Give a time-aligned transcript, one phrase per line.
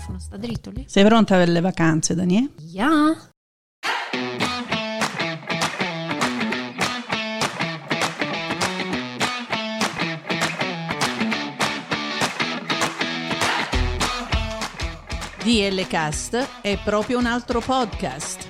[0.00, 0.84] microfono sta dritto lì?
[0.88, 2.50] Sei pronta per le vacanze, Daniele?
[2.58, 3.28] Yeah.
[15.42, 18.49] DL Cast è proprio un altro podcast.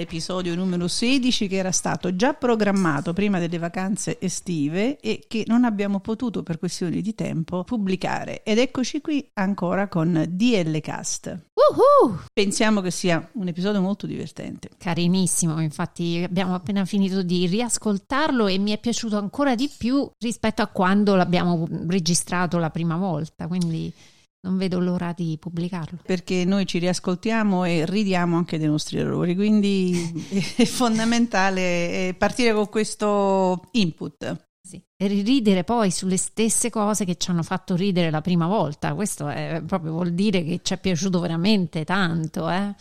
[0.00, 5.64] Episodio numero 16 che era stato già programmato prima delle vacanze estive e che non
[5.64, 8.42] abbiamo potuto per questioni di tempo pubblicare.
[8.44, 11.26] Ed eccoci qui ancora con DL Cast.
[11.54, 12.18] Uh-huh.
[12.32, 14.70] Pensiamo che sia un episodio molto divertente.
[14.78, 20.62] Carinissimo, infatti abbiamo appena finito di riascoltarlo e mi è piaciuto ancora di più rispetto
[20.62, 23.92] a quando l'abbiamo registrato la prima volta, quindi
[24.48, 25.98] non vedo l'ora di pubblicarlo.
[26.04, 32.68] Perché noi ci riascoltiamo e ridiamo anche dei nostri errori, quindi è fondamentale partire con
[32.68, 34.46] questo input.
[34.60, 34.82] Sì.
[34.96, 39.28] E ridere poi sulle stesse cose che ci hanno fatto ridere la prima volta, questo
[39.28, 42.50] è, proprio vuol dire che ci è piaciuto veramente tanto.
[42.50, 42.74] Eh?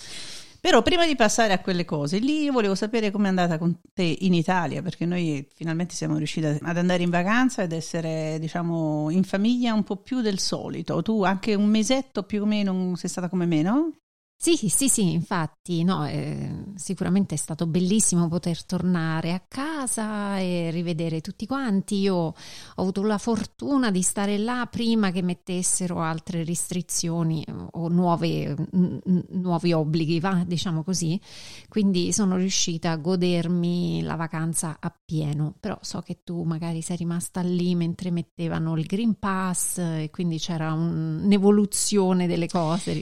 [0.68, 4.34] Però prima di passare a quelle cose, lì volevo sapere com'è andata con te in
[4.34, 9.74] Italia, perché noi finalmente siamo riusciti ad andare in vacanza ed essere, diciamo, in famiglia
[9.74, 11.02] un po' più del solito.
[11.02, 13.94] Tu anche un mesetto più o meno sei stata come me, no?
[14.40, 20.70] Sì, sì, sì, infatti, no, eh, sicuramente è stato bellissimo poter tornare a casa e
[20.72, 22.00] rivedere tutti quanti.
[22.00, 22.34] Io ho
[22.76, 29.74] avuto la fortuna di stare là prima che mettessero altre restrizioni o nuove, n- nuovi
[29.74, 31.20] obblighi, va, diciamo così.
[31.68, 35.56] Quindi sono riuscita a godermi la vacanza appieno.
[35.60, 40.38] Però so che tu magari sei rimasta lì mentre mettevano il Green Pass e quindi
[40.38, 42.94] c'era un, un'evoluzione delle cose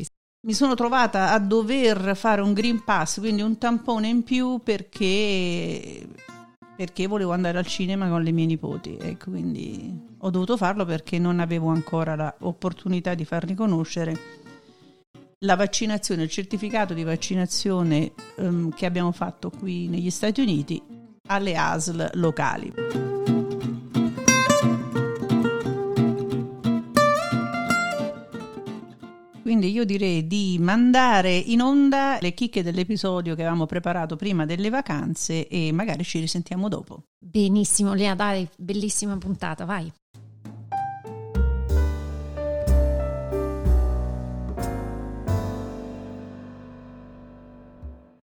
[0.46, 6.08] mi sono trovata a dover fare un Green Pass, quindi un tampone in più perché,
[6.76, 11.18] perché volevo andare al cinema con le mie nipoti e quindi ho dovuto farlo perché
[11.18, 14.44] non avevo ancora l'opportunità di far riconoscere
[15.40, 20.82] la vaccinazione, il certificato di vaccinazione um, che abbiamo fatto qui negli Stati Uniti
[21.28, 23.25] alle ASL locali.
[29.56, 34.70] Quindi io direi di mandare in onda le chicche dell'episodio che avevamo preparato prima delle
[34.70, 37.04] vacanze e magari ci risentiamo dopo.
[37.18, 39.90] Benissimo, Lea, dai, bellissima puntata, vai.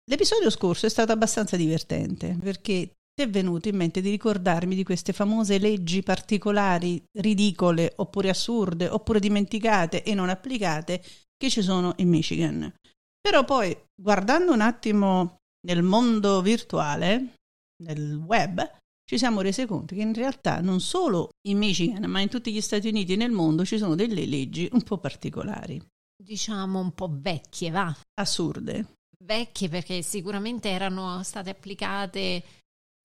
[0.05, 4.85] L'episodio scorso è stato abbastanza divertente perché ti è venuto in mente di ricordarmi di
[4.85, 11.03] queste famose leggi particolari, ridicole, oppure assurde, oppure dimenticate e non applicate
[11.37, 12.73] che ci sono in Michigan.
[13.21, 17.35] Però poi, guardando un attimo nel mondo virtuale,
[17.83, 18.65] nel web,
[19.05, 22.61] ci siamo resi conto che in realtà non solo in Michigan, ma in tutti gli
[22.61, 25.85] Stati Uniti e nel mondo ci sono delle leggi un po' particolari.
[26.17, 27.93] Diciamo un po' vecchie, va.
[28.15, 28.95] Assurde.
[29.25, 32.45] Vecchie perché sicuramente erano state applicate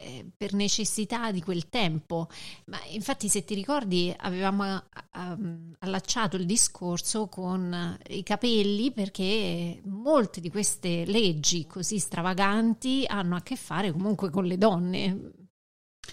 [0.03, 2.27] eh, per necessità di quel tempo.
[2.65, 4.83] Ma infatti, se ti ricordi, avevamo
[5.15, 13.35] um, allacciato il discorso con i capelli perché molte di queste leggi così stravaganti hanno
[13.35, 15.31] a che fare comunque con le donne.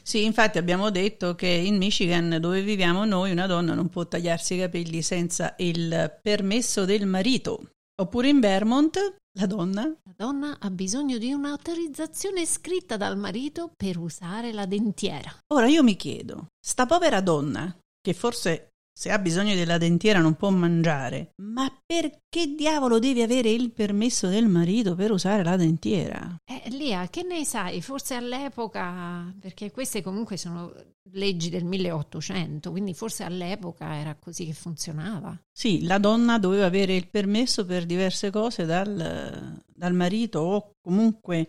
[0.03, 4.55] Sì, infatti abbiamo detto che in Michigan, dove viviamo noi, una donna non può tagliarsi
[4.55, 7.73] i capelli senza il permesso del marito.
[8.01, 9.83] Oppure in Vermont la donna?
[9.83, 15.33] La donna ha bisogno di un'autorizzazione scritta dal marito per usare la dentiera.
[15.55, 20.35] Ora io mi chiedo, sta povera donna, che forse se ha bisogno della dentiera non
[20.35, 26.37] può mangiare, ma perché diavolo devi avere il permesso del marito per usare la dentiera?
[26.45, 27.81] Eh, Lia, che ne sai?
[27.81, 30.73] Forse all'epoca, perché queste comunque sono
[31.13, 35.39] leggi del 1800, quindi forse all'epoca era così che funzionava.
[35.51, 41.49] Sì, la donna doveva avere il permesso per diverse cose dal, dal marito o comunque,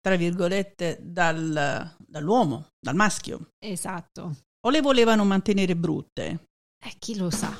[0.00, 3.50] tra virgolette, dal, dall'uomo, dal maschio.
[3.58, 4.36] Esatto.
[4.64, 6.50] O le volevano mantenere brutte?
[6.84, 7.56] Eh, chi lo sa?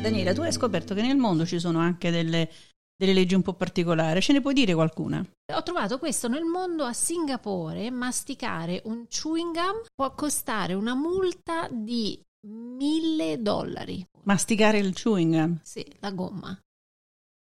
[0.00, 2.50] Daniela, tu hai scoperto che nel mondo ci sono anche delle,
[2.96, 5.24] delle leggi un po' particolari, ce ne puoi dire qualcuna?
[5.54, 11.68] Ho trovato questo nel mondo a Singapore, masticare un chewing gum può costare una multa
[11.70, 14.04] di mille dollari.
[14.24, 15.60] Masticare il chewing gum?
[15.62, 16.56] Sì, la gomma.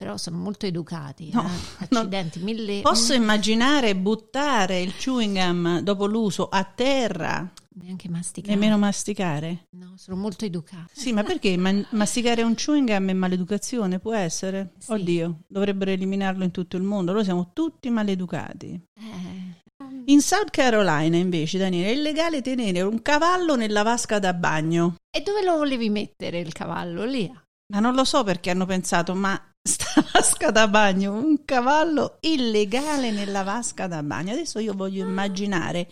[0.00, 1.29] Però sono molto educati.
[1.31, 1.85] No, eh?
[1.85, 2.44] Accidenti, no.
[2.47, 2.81] mille...
[2.81, 7.52] Posso immaginare buttare il chewing gum dopo l'uso a terra?
[7.75, 8.55] Neanche masticare.
[8.55, 9.67] Nemmeno masticare?
[9.73, 10.88] No, sono molto educati.
[10.99, 13.99] Sì, ma perché ma- masticare un chewing gum è maleducazione?
[13.99, 14.73] Può essere?
[14.79, 14.93] Sì.
[14.93, 17.12] Oddio, dovrebbero eliminarlo in tutto il mondo.
[17.12, 18.82] Noi siamo tutti maleducati.
[18.97, 24.94] Eh, In South Carolina, invece, Daniele, è illegale tenere un cavallo nella vasca da bagno.
[25.14, 27.05] E dove lo volevi mettere il cavallo?
[27.05, 27.31] Lì.
[27.73, 33.11] Ma non lo so perché hanno pensato, ma sta vasca da bagno, un cavallo illegale
[33.11, 34.33] nella vasca da bagno.
[34.33, 35.91] Adesso io voglio immaginare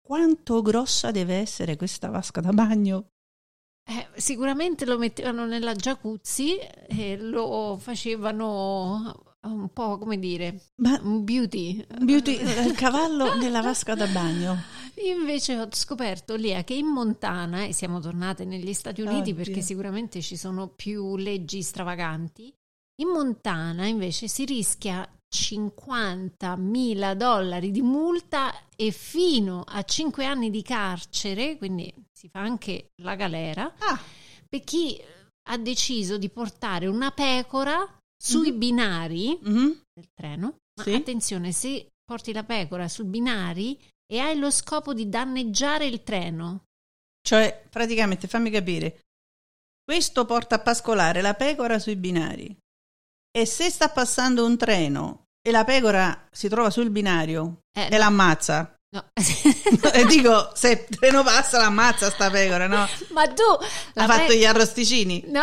[0.00, 3.06] quanto grossa deve essere questa vasca da bagno.
[3.84, 6.56] Eh, sicuramente lo mettevano nella jacuzzi
[6.86, 11.84] e lo facevano un po' come dire, Ma un beauty.
[12.00, 14.56] beauty, il cavallo nella vasca da bagno.
[15.04, 19.34] Invece ho scoperto Lia che in Montana, e siamo tornate negli Stati Uniti Oddio.
[19.34, 22.54] perché sicuramente ci sono più leggi stravaganti,
[23.02, 30.62] in Montana invece si rischia 50.000 dollari di multa e fino a 5 anni di
[30.62, 34.00] carcere, quindi si fa anche la galera, Ah,
[34.48, 35.00] per chi
[35.48, 38.58] ha deciso di portare una pecora sui Mhm.
[38.58, 39.80] binari mhm.
[39.92, 40.56] del treno.
[40.74, 40.92] Ma Sì.
[40.94, 46.64] attenzione, se porti la pecora sui binari e hai lo scopo di danneggiare il treno,
[47.24, 49.00] Cioè, praticamente, fammi capire,
[49.84, 52.54] questo porta a pascolare la pecora sui binari
[53.34, 57.96] e se sta passando un treno e la pecora si trova sul binario eh, e
[57.98, 59.04] l'ammazza, no.
[59.92, 62.86] e dico, se il treno passa l'ammazza sta pecora, no?
[63.12, 63.42] ma tu
[63.94, 65.24] Ha fatto pe- gli arrosticini?
[65.28, 65.40] no,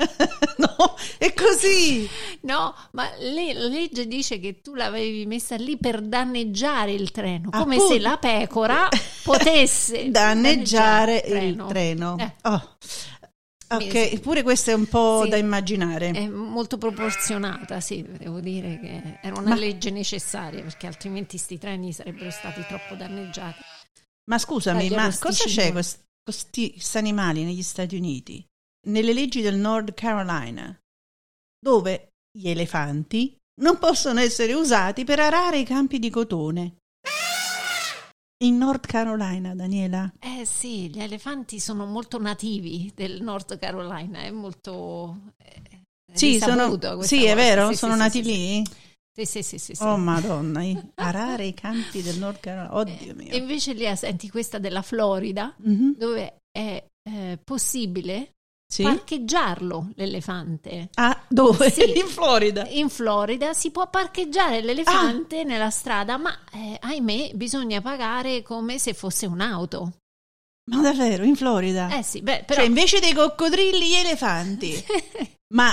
[0.56, 2.08] no, è così.
[2.42, 7.50] no, ma le- la legge dice che tu l'avevi messa lì per danneggiare il treno,
[7.50, 7.92] come Appunto.
[7.92, 8.88] se la pecora
[9.22, 11.66] potesse Danneggiare il treno.
[11.66, 12.16] treno.
[12.18, 12.32] Eh.
[12.42, 12.76] Oh.
[13.72, 14.18] Ok, Sì.
[14.18, 15.28] pure questo è un po' Sì.
[15.30, 16.10] da immaginare.
[16.10, 21.58] È molto proporzionata, sì, devo dire che era una Ma- legge necessaria perché altrimenti sti
[21.58, 23.60] treni sarebbero stati troppo danneggiati.
[24.28, 28.44] Ma scusami, ma cosa c'è con questi questi animali negli Stati Uniti?
[28.88, 30.76] Nelle leggi del North Carolina,
[31.58, 36.76] dove gli elefanti non possono essere usati per arare i campi di cotone.
[38.42, 40.10] In North Carolina, Daniela.
[40.18, 45.82] Eh sì, gli elefanti sono molto nativi del North Carolina, è molto eh,
[46.14, 47.68] Sì, sono, sì è vero?
[47.68, 48.62] Sì, sono sì, nati lì?
[49.12, 49.82] Sì, sì, sì, sì, sì.
[49.82, 50.62] Oh madonna,
[50.94, 52.74] arare i campi del North Carolina.
[52.76, 53.36] Oddio Eh, E mio.
[53.36, 55.96] invece lì senti questa della Florida, Mhm.
[55.98, 58.30] dove è eh, possibile
[58.74, 60.88] parcheggiarlo l'elefante.
[60.94, 61.70] Ah, dove?
[61.70, 61.96] Sì.
[61.98, 62.66] In Florida.
[62.68, 64.60] In Florida si può parcheggiare Ah.
[64.62, 69.92] l'elefante nella strada, ma eh, ahimè bisogna pagare come se fosse un'auto.
[70.70, 71.96] Ma davvero, in Florida?
[71.96, 74.84] Eh sì, beh, però Cioè, invece dei coccodrilli, gli elefanti.
[75.52, 75.68] Ma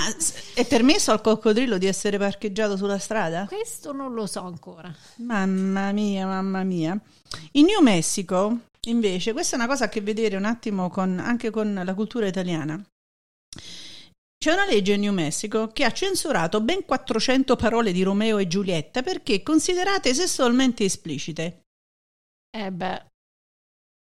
[0.54, 3.46] è permesso al coccodrillo di essere parcheggiato sulla strada?
[3.46, 4.92] questo non lo so ancora.
[5.18, 6.98] Mamma mia, mamma mia.
[7.52, 11.50] In New Mexico, invece, questa è una cosa a che vedere un attimo con, anche
[11.50, 12.82] con la cultura italiana.
[14.38, 18.46] C'è una legge in New Mexico che ha censurato ben 400 parole di Romeo e
[18.46, 21.62] Giulietta perché considerate sessualmente esplicite.
[22.56, 23.06] Eh beh,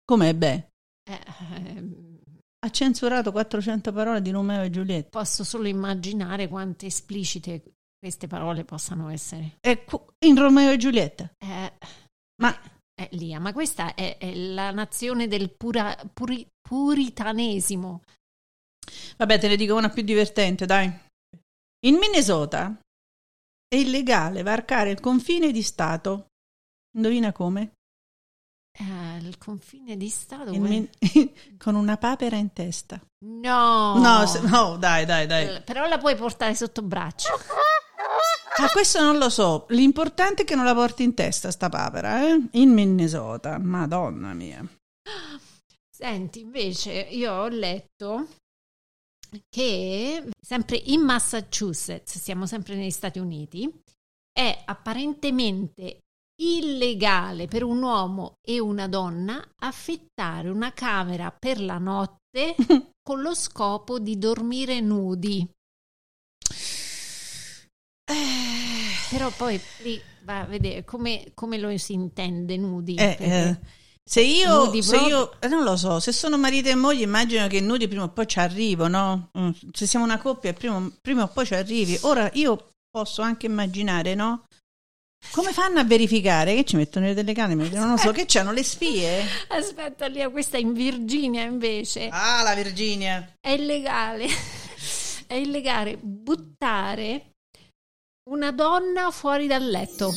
[0.06, 0.68] Com'è beh?
[1.10, 1.20] eh,
[1.52, 2.18] ehm,
[2.66, 5.10] Ha censurato 400 parole di Romeo e Giulietta.
[5.10, 9.58] posso solo immaginare quante esplicite queste parole possano essere.
[9.60, 9.86] E
[10.26, 11.30] in Romeo e Giulietta.
[11.38, 11.74] Eh,
[12.42, 12.58] Ma
[12.96, 18.02] eh, Lia, ma questa è, è la nazione del pura- puri- puritanesimo.
[19.18, 20.92] Vabbè, te ne dico una più divertente, dai.
[21.86, 22.78] In Minnesota
[23.68, 26.28] è illegale varcare il confine di Stato.
[26.96, 27.72] Indovina come?
[28.76, 30.52] Eh, il confine di Stato.
[30.54, 30.90] Min-
[31.58, 33.00] con una papera in testa.
[33.26, 35.56] No, No, se- no, dai, dai, dai.
[35.58, 37.30] Eh, Però la puoi portare sotto braccio.
[38.58, 39.66] Ah, questo non lo so.
[39.70, 42.40] L'importante è che non la porti in testa sta papera, eh?
[42.52, 43.58] In Minnesota.
[43.58, 44.64] Madonna mia.
[45.90, 48.28] Senti, invece, io ho letto
[49.50, 53.72] che sempre in Massachusetts, siamo sempre negli Stati Uniti,
[54.32, 56.00] è apparentemente
[56.42, 62.56] illegale per un uomo e una donna affittare una camera per la notte
[63.02, 65.48] con lo scopo di dormire nudi.
[69.10, 72.96] Però poi lì va a vedere come, come lo si intende nudi.
[72.96, 73.60] Eh, perché- eh,
[74.06, 77.62] Se io, se io eh, non lo so, se sono marito e moglie, immagino che
[77.62, 79.30] nudi prima o poi ci arrivo, no?
[79.38, 81.98] Mm, se siamo una coppia, prima, prima o poi ci arrivi.
[82.02, 84.46] Ora io posso anche immaginare, no?
[85.32, 86.54] Come fanno a verificare?
[86.54, 87.70] Che ci mettono le telecamere?
[87.70, 89.24] Non lo so, che c'hanno le spie?
[89.48, 92.10] Aspetta, Lia, questa è in Virginia invece.
[92.10, 93.36] Ah, la Virginia.
[93.40, 94.28] È illegale.
[95.26, 97.32] È illegale buttare
[98.30, 100.12] una donna fuori dal letto.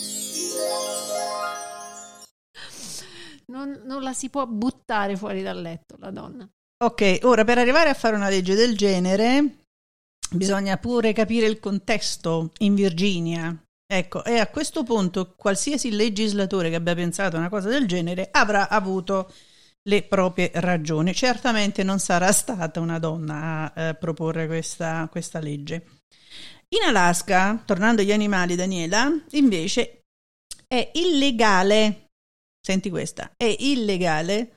[3.52, 6.48] Non, non la si può buttare fuori dal letto, la donna.
[6.84, 9.64] Ok, ora per arrivare a fare una legge del genere
[10.30, 13.56] bisogna pure capire il contesto in Virginia.
[13.88, 18.68] Ecco, e a questo punto qualsiasi legislatore che abbia pensato una cosa del genere avrà
[18.68, 19.32] avuto
[19.88, 21.14] le proprie ragioni.
[21.14, 25.86] Certamente non sarà stata una donna a eh, proporre questa, questa legge.
[26.70, 30.00] In Alaska, tornando agli animali, Daniela, invece
[30.66, 32.05] è illegale,
[32.66, 34.56] senti questa, è illegale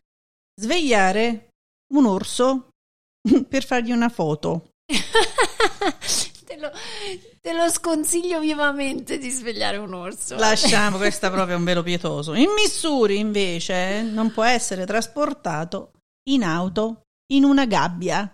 [0.59, 1.49] svegliare
[1.93, 2.69] un orso
[3.47, 4.71] per fargli una foto.
[4.89, 6.71] te, lo,
[7.39, 10.37] te, lo, sconsiglio vivamente di svegliare un orso.
[10.37, 12.33] Lasciamo, questo è proprio un velo pietoso.
[12.33, 15.91] In Missouri invece non può essere trasportato
[16.29, 18.31] in auto in una gabbia.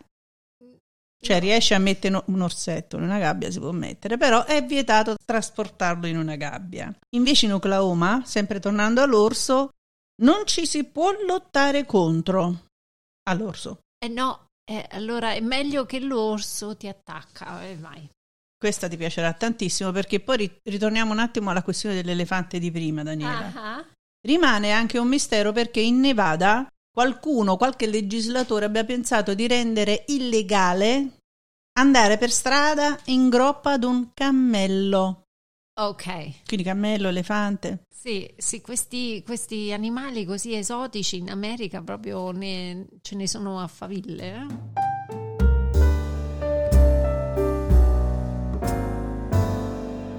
[1.26, 5.16] Cioè, riesce a mettere un orsetto in una gabbia, si può mettere, però è vietato
[5.26, 6.96] trasportarlo in una gabbia.
[7.16, 9.72] Invece in Oklahoma, sempre tornando all'orso,
[10.22, 12.66] non ci si può lottare contro
[13.28, 13.80] all'orso.
[13.98, 18.10] Eh no, eh, allora è meglio che l'orso ti attacca e eh, vai.
[18.58, 23.52] Questa ti piacerà tantissimo perché poi ritorniamo un attimo alla questione dell'elefante di prima, Daniela.
[23.54, 23.86] Uh-huh.
[24.22, 31.15] Rimane anche un mistero perché in Nevada qualcuno, qualche legislatore abbia pensato di rendere illegale
[31.78, 35.24] andare per strada in groppa ad un cammello.
[35.78, 36.46] Ok.
[36.46, 37.84] Quindi cammello, elefante.
[37.94, 43.68] Sì, sì questi, questi, animali così esotici in America proprio ne, ce ne sono a
[43.68, 44.34] faville.
[44.34, 44.84] Eh?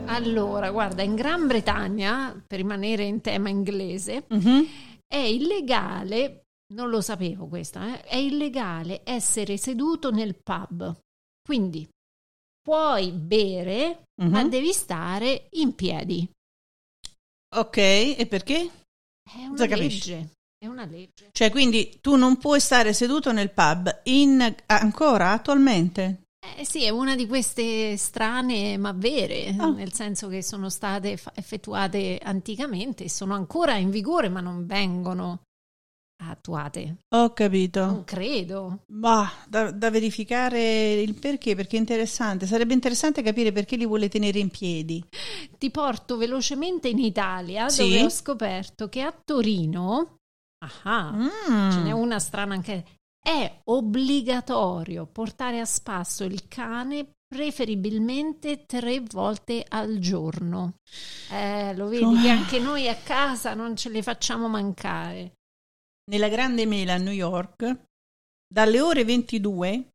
[0.06, 4.66] Allora, guarda, in Gran Bretagna, per rimanere in tema inglese, uh-huh.
[5.06, 8.00] è illegale non lo sapevo questa, eh?
[8.02, 11.05] è illegale essere seduto nel pub.
[11.46, 11.88] Quindi
[12.60, 14.28] puoi bere, uh-huh.
[14.28, 16.28] ma devi stare in piedi.
[17.54, 18.68] Ok, e perché?
[19.22, 19.76] È una Cosa legge.
[19.76, 20.28] Capisci?
[20.58, 21.28] È una legge.
[21.30, 26.22] Cioè, quindi tu non puoi stare seduto nel pub in, ancora attualmente?
[26.58, 29.72] Eh sì, è una di queste strane ma vere, oh.
[29.72, 35.42] nel senso che sono state effettuate anticamente e sono ancora in vigore, ma non vengono
[36.18, 36.98] attuate.
[37.10, 37.84] Ho capito.
[37.84, 38.84] Non credo.
[38.92, 42.46] Ma da, da, verificare il perché, perché è interessante.
[42.46, 45.04] Sarebbe interessante capire perché li vuole tenere in piedi.
[45.58, 47.82] Ti porto velocemente in Italia, sì?
[47.82, 50.18] dove ho scoperto che a Torino,
[50.64, 51.70] aha, mm.
[51.70, 52.84] ce n'è una strana anche,
[53.22, 60.74] è obbligatorio portare a spasso il cane preferibilmente tre volte al giorno.
[61.32, 65.32] Eh, lo vedi che anche noi a casa non ce le facciamo mancare
[66.10, 67.76] nella Grande Mela a New York,
[68.46, 69.88] dalle ore 22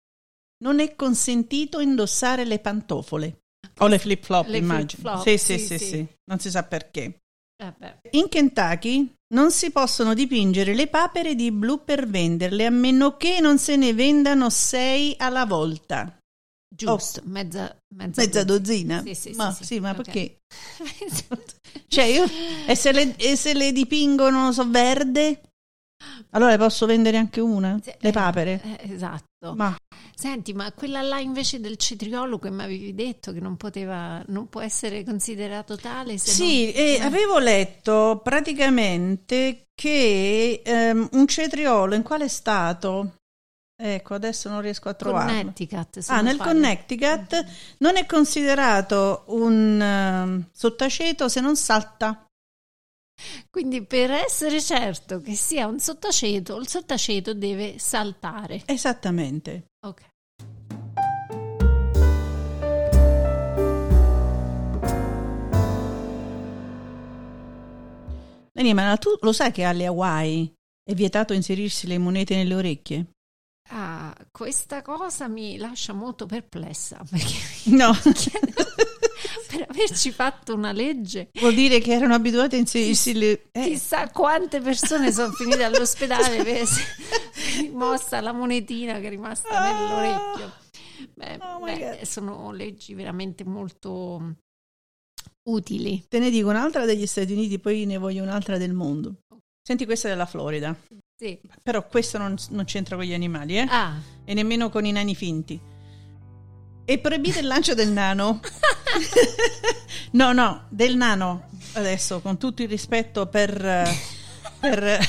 [0.63, 3.41] non è consentito indossare le pantofole
[3.79, 5.19] o le flip flop, immagino.
[5.19, 7.19] Flip sì, sì, sì, sì, sì, non si sa perché.
[7.61, 13.17] Eh In Kentucky non si possono dipingere le papere di blu per venderle a meno
[13.17, 16.17] che non se ne vendano sei alla volta.
[16.73, 19.01] Giusto, oh, mezza, mezza, mezza dozzina.
[19.03, 20.03] Sì, sì, ma, sì, sì ma okay.
[20.03, 20.37] perché?
[21.87, 22.25] cioè io,
[22.65, 25.41] e, se le, e se le dipingono so verde?
[26.31, 27.79] Allora posso vendere anche una?
[27.81, 28.61] Sì, le eh, papere?
[28.63, 29.53] Eh, esatto.
[29.55, 29.75] Ma.
[30.13, 34.49] Senti, ma quella là invece del cetriolo che mi avevi detto che non poteva, non
[34.49, 36.17] può essere considerato tale?
[36.17, 36.73] sì, non...
[36.75, 43.15] eh, avevo letto praticamente che um, un cetriolo in quale stato?
[43.83, 45.31] Ecco, adesso non riesco a trovarlo.
[45.31, 46.05] Connecticut.
[46.07, 46.51] Ah, nel fare.
[46.51, 47.45] Connecticut
[47.79, 52.27] non è considerato un uh, sottaceto se non salta.
[53.49, 58.63] Quindi per essere certo che sia un sottaceto, il sottaceto deve saltare.
[58.65, 59.65] Esattamente.
[59.85, 60.09] Ok.
[68.53, 73.05] Dani, ma tu lo sai che alle Hawaii è vietato inserirsi le monete nelle orecchie?
[73.69, 77.35] Ah, questa cosa mi lascia molto perplessa perché
[77.71, 77.93] no.
[79.51, 81.29] Per averci fatto una legge.
[81.33, 83.49] Vuol dire che erano abituati a inserirsi le...
[83.51, 83.63] Eh.
[83.63, 86.67] Chissà quante persone sono finite all'ospedale per
[87.73, 89.71] mossa la monetina che è rimasta ah.
[89.73, 90.53] nell'orecchio.
[91.13, 94.35] Beh, oh beh, sono leggi veramente molto
[95.49, 96.05] utili.
[96.07, 99.15] Te ne dico un'altra degli Stati Uniti, poi ne voglio un'altra del mondo.
[99.61, 100.75] Senti, questa è della Florida.
[101.17, 101.39] Sì.
[101.61, 103.67] Però questo non, non c'entra con gli animali, eh?
[103.69, 105.59] Ah, E nemmeno con i nani finti.
[106.91, 108.41] E proibite il lancio del nano.
[110.11, 111.47] no, no, del nano.
[111.71, 113.87] Adesso, con tutto il rispetto per...
[114.59, 114.99] per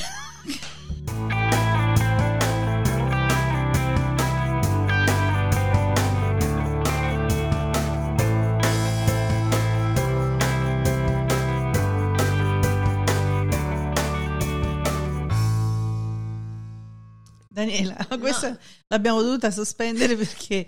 [17.49, 20.65] Daniela, questa l'abbiamo dovuta sospendere perché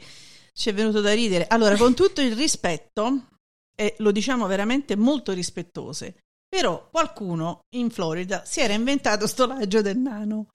[0.57, 1.47] ci è venuto da ridere.
[1.47, 3.27] Allora, con tutto il rispetto,
[3.75, 6.15] e lo diciamo veramente molto rispettose,
[6.47, 10.47] però qualcuno in Florida si era inventato sto lancio del nano.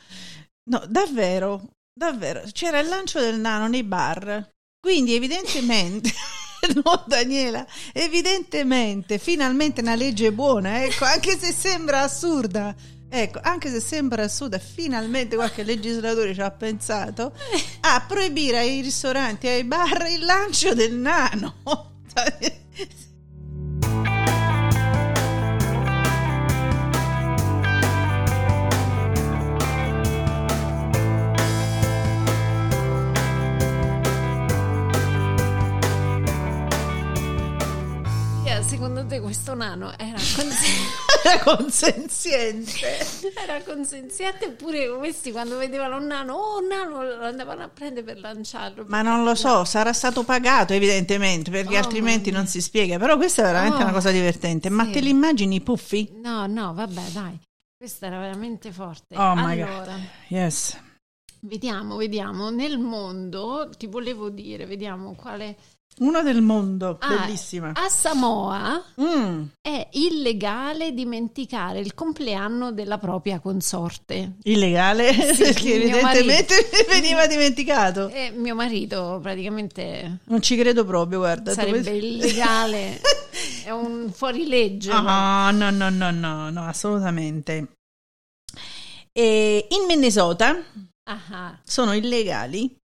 [0.70, 2.42] No, davvero, davvero.
[2.52, 4.48] C'era il lancio del nano nei bar.
[4.80, 6.10] Quindi evidentemente...
[6.84, 12.76] No, Daniela, evidentemente, finalmente una legge buona, ecco, anche se sembra assurda.
[13.12, 17.32] Ecco, anche se sembra assurda, finalmente qualche legislatore ci ha pensato
[17.80, 21.56] a proibire ai ristoranti e ai bar il lancio del nano.
[39.30, 40.88] questo nano era, consen-
[41.22, 42.72] Era consenziente.
[43.40, 48.04] era consenziente oppure questi quando vedevano un nano, oh un nano, lo andavano a prendere
[48.04, 48.84] per lanciarlo?
[48.88, 52.98] Ma non lo so, sarà stato pagato evidentemente, perché Oh, altrimenti non si spiega.
[52.98, 54.68] Però questa è veramente Oh, una cosa divertente.
[54.68, 54.90] Ma sì.
[54.90, 56.10] te li immagini puffi?
[56.22, 57.38] No, no, vabbè, dai.
[57.76, 59.16] Questa era veramente forte.
[59.16, 59.68] Oh my God.
[59.68, 60.76] allora, Yes.
[61.42, 62.50] vediamo, vediamo.
[62.50, 65.56] Nel mondo, ti volevo dire, vediamo quale...
[65.98, 67.72] Uno del mondo, Ah, bellissima.
[67.74, 74.36] A Samoa Mm, è illegale dimenticare il compleanno della propria consorte.
[74.44, 76.54] illegale, Sì, perché evidentemente
[76.88, 78.08] veniva dimenticato.
[78.08, 81.52] E mio marito praticamente Non ci credo proprio, guarda.
[81.52, 83.00] sarebbe dove- illegale,
[83.64, 84.90] è un fuorilegge.
[84.92, 87.72] Ah, no, no, no, no, no, assolutamente.
[89.12, 90.56] E in Minnesota
[91.04, 92.74] Ah, sono illegali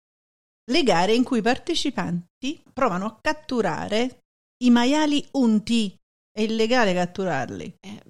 [0.70, 4.20] le gare in cui i partecipanti provano a catturare
[4.64, 5.94] i maiali unti.
[6.32, 7.76] È illegale catturarli.
[7.80, 8.02] eh,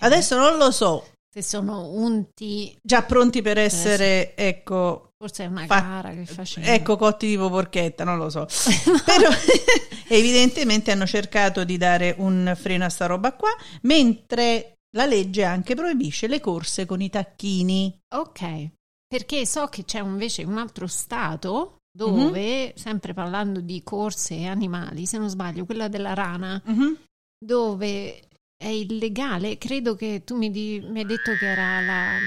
[0.00, 5.66] Adesso non lo so, se sono unti, già pronti per essere, ecco, forse è una
[5.66, 6.66] Fa- gara che faceva.
[6.72, 8.46] ecco, cotti tipo porchetta, non lo so.
[9.04, 9.28] Però
[10.08, 13.50] evidentemente hanno cercato di dare un freno a sta roba qua,
[13.82, 17.98] mentre la legge anche proibisce le corse con i tacchini.
[18.14, 18.68] Ok,
[19.06, 22.72] perché so che c'è invece un altro stato dove, Mhm.
[22.74, 26.96] sempre parlando di corse e animali, se non sbaglio, quella della rana, Mhm.
[27.38, 28.20] dove
[28.56, 32.18] è illegale, credo che tu mi, di- mi hai detto che era la,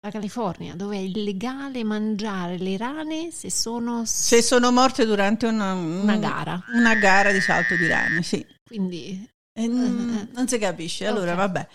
[0.00, 5.72] la California, dove è illegale mangiare le rane se sono Se sono morte durante una,
[5.74, 6.62] una gara.
[6.72, 8.44] una gara di salto di rane, sì.
[8.64, 11.36] Quindi, Eh, mm, non si capisce, allora Ok.
[11.38, 11.68] vabbè.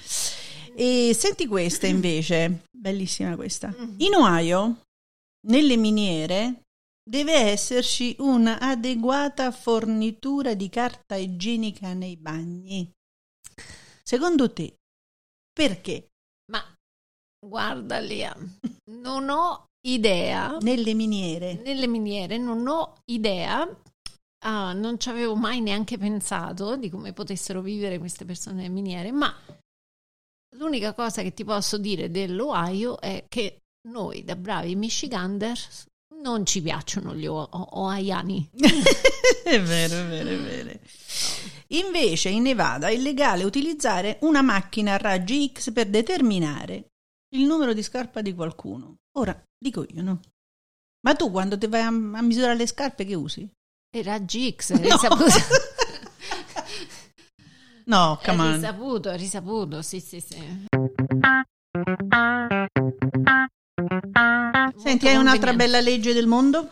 [0.76, 3.74] E senti questa invece, bellissima questa.
[3.98, 4.82] In Ohio,
[5.48, 6.62] nelle miniere,
[7.04, 12.92] deve esserci un'adeguata fornitura di carta igienica nei bagni.
[14.04, 14.76] Secondo te,
[15.52, 16.10] perché
[16.52, 16.62] ma
[17.46, 18.36] guarda Lia,
[18.92, 20.58] non ho idea.
[20.62, 21.56] nelle miniere?
[21.56, 23.68] Nelle miniere non ho idea,
[24.46, 29.12] ah, non ci avevo mai neanche pensato di come potessero vivere queste persone nelle miniere,
[29.12, 29.34] ma
[30.58, 35.58] l'unica cosa che ti posso dire dell'Ohio è che noi, da bravi Michigander,
[36.22, 37.90] non ci piacciono gli o- o-
[39.44, 40.80] è vero, è vero, è vero.
[41.68, 46.88] Invece in Nevada è illegale utilizzare una macchina a raggi X per determinare
[47.36, 48.98] il numero di scarpa di qualcuno.
[49.18, 50.20] Ora, dico io, no?
[51.06, 53.50] Ma tu quando ti vai a, a misurare le scarpe che usi?
[53.94, 54.98] E raggi X, No.
[57.86, 58.54] No, come on.
[58.54, 60.66] risaputo, è risaputo, sì, sì, sì.
[64.78, 66.70] Senti, hai un'altra bella legge del mondo?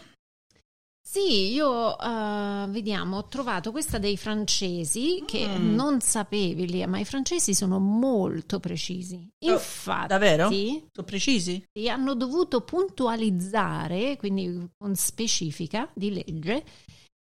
[1.01, 5.73] Sì, io eh, vediamo, ho trovato questa dei francesi che Mm.
[5.73, 9.15] non sapevi, Lia, ma i francesi sono molto precisi.
[9.45, 10.49] Oh, Infatti, davvero?
[10.49, 11.63] Sono precisi?
[11.87, 16.63] hanno dovuto puntualizzare, quindi con specifica di legge,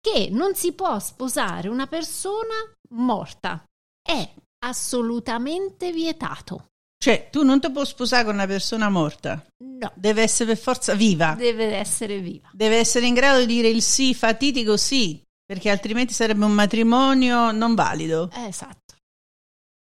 [0.01, 2.55] che non si può sposare una persona
[2.95, 3.63] morta.
[4.03, 6.69] È assolutamente vietato.
[7.05, 9.45] Cioè, tu non ti puoi sposare con una persona morta.
[9.63, 11.35] No, Deve essere per forza viva.
[11.35, 12.49] deve essere viva.
[12.55, 17.51] Deve essere in grado di dire il sì fatitico sì, perché altrimenti sarebbe un matrimonio
[17.51, 18.31] non valido.
[18.33, 18.95] Esatto,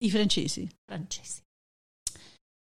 [0.03, 0.69] I francesi.
[0.85, 1.41] francesi.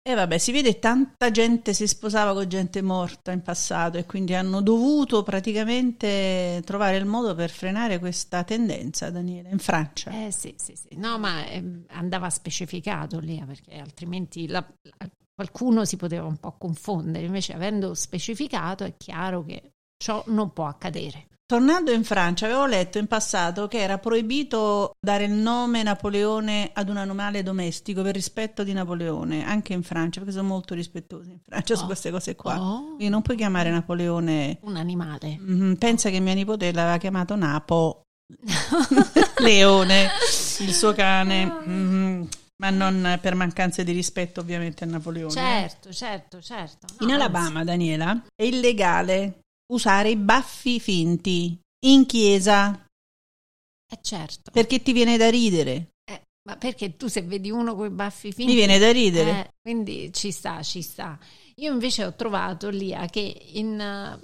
[0.08, 4.34] E vabbè, si vede tanta gente si sposava con gente morta in passato e quindi
[4.34, 10.26] hanno dovuto praticamente trovare il modo per frenare questa tendenza, Daniele, in Francia.
[10.26, 10.96] Eh sì, sì, sì.
[10.96, 14.66] No, ma eh, andava specificato lì, perché altrimenti la,
[14.98, 17.26] la, qualcuno si poteva un po' confondere.
[17.26, 21.27] Invece, avendo specificato, è chiaro che ciò non può accadere.
[21.48, 26.90] Tornando in Francia, avevo letto in passato che era proibito dare il nome Napoleone ad
[26.90, 31.40] un animale domestico per rispetto di Napoleone, anche in Francia, perché sono molto rispettosi in
[31.42, 31.78] Francia oh.
[31.78, 32.62] su queste cose qua.
[32.62, 32.86] Oh.
[32.88, 35.40] Quindi non puoi chiamare Napoleone un animale.
[35.40, 35.74] Mm-hmm.
[35.76, 38.02] Pensa che mia nipote l'aveva chiamato Napo,
[39.40, 40.10] Leone,
[40.60, 41.46] il suo cane.
[41.46, 42.24] Mm-hmm.
[42.58, 45.32] Ma non per mancanza di rispetto ovviamente a Napoleone.
[45.32, 46.88] Certo, certo, certo.
[47.00, 52.86] No, in Alabama, Daniela, è illegale usare i baffi finti in chiesa.
[53.90, 54.52] Eh certo.
[54.52, 55.92] Perché ti viene da ridere.
[56.04, 58.52] Eh, ma perché tu se vedi uno con i baffi finti...
[58.52, 59.30] Mi viene da ridere.
[59.30, 61.18] Eh, quindi ci sta, ci sta.
[61.56, 64.20] Io invece ho trovato lì che in,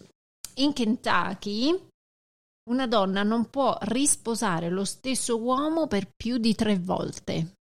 [0.56, 1.88] in Kentucky
[2.70, 7.56] una donna non può risposare lo stesso uomo per più di tre volte.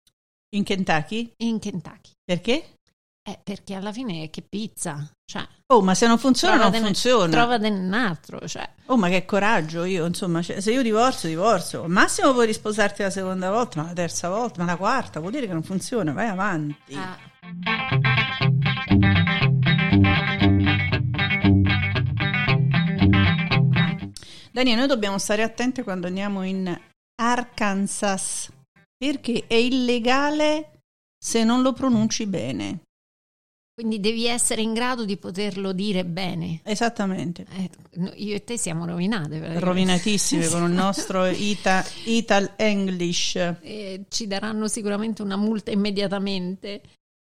[0.55, 1.31] In Kentucky?
[1.43, 2.11] In Kentucky.
[2.23, 2.75] Perché?
[3.21, 5.47] Eh, perché alla fine che pizza, cioè...
[5.67, 7.31] Oh, ma se non funziona, non den- funziona.
[7.31, 8.67] Trova un altro, cioè...
[8.87, 11.83] Oh, ma che coraggio, io, insomma, cioè, se io divorzio, divorzio.
[11.83, 15.31] Al massimo puoi risposarti la seconda volta, ma la terza volta, ma la quarta, vuol
[15.31, 16.95] dire che non funziona, vai avanti.
[16.95, 17.15] Ah.
[24.51, 26.75] Daniele, noi dobbiamo stare attenti quando andiamo in
[27.21, 28.49] Arkansas,
[28.97, 30.81] perché è illegale
[31.23, 32.79] se non lo pronunci bene.
[33.79, 36.59] Quindi devi essere in grado di poterlo dire bene.
[36.65, 37.45] Esattamente.
[37.49, 37.69] Eh,
[38.15, 39.57] io e te siamo rovinate.
[39.57, 43.37] Rovinatissime con il nostro Ita, Ital English.
[43.37, 46.81] Eh, ci daranno sicuramente una multa immediatamente.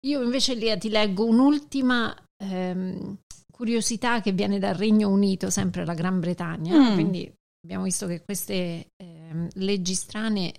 [0.08, 2.12] Io invece Lia ti leggo un'ultima
[2.43, 3.17] ehm,
[3.51, 6.75] curiosità che viene dal Regno Unito, sempre la Gran Bretagna.
[6.75, 6.93] Mm.
[6.95, 7.32] Quindi
[7.63, 10.54] abbiamo visto che queste ehm, leggi strane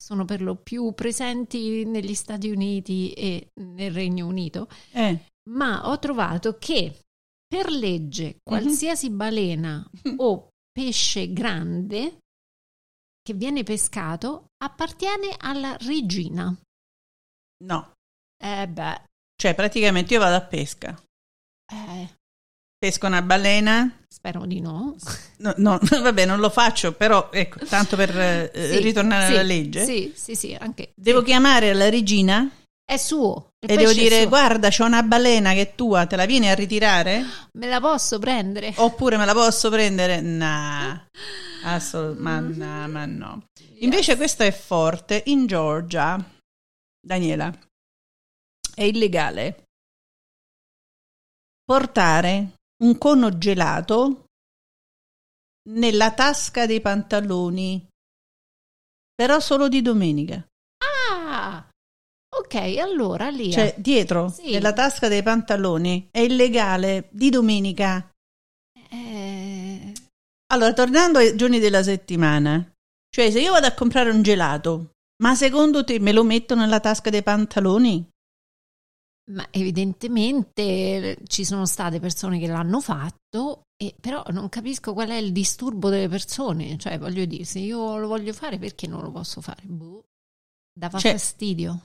[0.00, 5.26] sono per lo più presenti negli Stati Uniti e nel Regno Unito, eh.
[5.50, 7.04] ma ho trovato che
[7.46, 8.38] per legge mhm.
[8.44, 9.84] qualsiasi balena
[10.16, 12.20] o pesce grande
[13.20, 16.56] che viene pescato appartiene alla regina.
[17.64, 17.92] No.
[18.40, 19.02] Eh beh.
[19.34, 21.00] Cioè, praticamente io vado a pesca.
[21.70, 22.17] Eh.
[22.78, 24.04] Pesco una balena?
[24.08, 24.94] Spero di no.
[25.38, 29.42] No, no vabbè, non lo faccio, però ecco, tanto per eh, sì, ritornare sì, alla
[29.42, 29.84] legge.
[29.84, 30.92] Sì, sì, sì, anche.
[30.94, 32.48] Devo chiamare la regina?
[32.84, 33.50] È suo.
[33.58, 37.24] E devo dire, guarda, c'ho una balena che è tua, te la vieni a ritirare?
[37.58, 38.72] Me la posso prendere?
[38.76, 40.20] Oppure me la posso prendere?
[40.20, 41.04] Nah,
[41.64, 43.42] assolutamente, ma, ma no.
[43.80, 44.18] Invece yes.
[44.18, 46.16] questo è forte, in Georgia,
[47.00, 47.52] Daniela,
[48.74, 49.64] è illegale
[51.68, 54.24] portare un cono gelato
[55.70, 57.86] nella tasca dei pantaloni,
[59.14, 60.46] però solo di domenica.
[61.10, 61.68] Ah,
[62.36, 63.50] ok, allora lì.
[63.52, 64.52] Cioè, dietro, sì.
[64.52, 68.10] nella tasca dei pantaloni, è illegale di domenica.
[68.90, 69.92] Eh...
[70.50, 72.72] Allora, tornando ai giorni della settimana,
[73.14, 76.80] cioè se io vado a comprare un gelato, ma secondo te me lo metto nella
[76.80, 78.08] tasca dei pantaloni?
[79.30, 85.16] Ma evidentemente ci sono state persone che l'hanno fatto, e, però non capisco qual è
[85.16, 86.78] il disturbo delle persone.
[86.78, 89.62] Cioè, voglio dire, se io lo voglio fare, perché non lo posso fare?
[89.64, 90.04] Boh,
[90.72, 91.84] dava cioè, fastidio.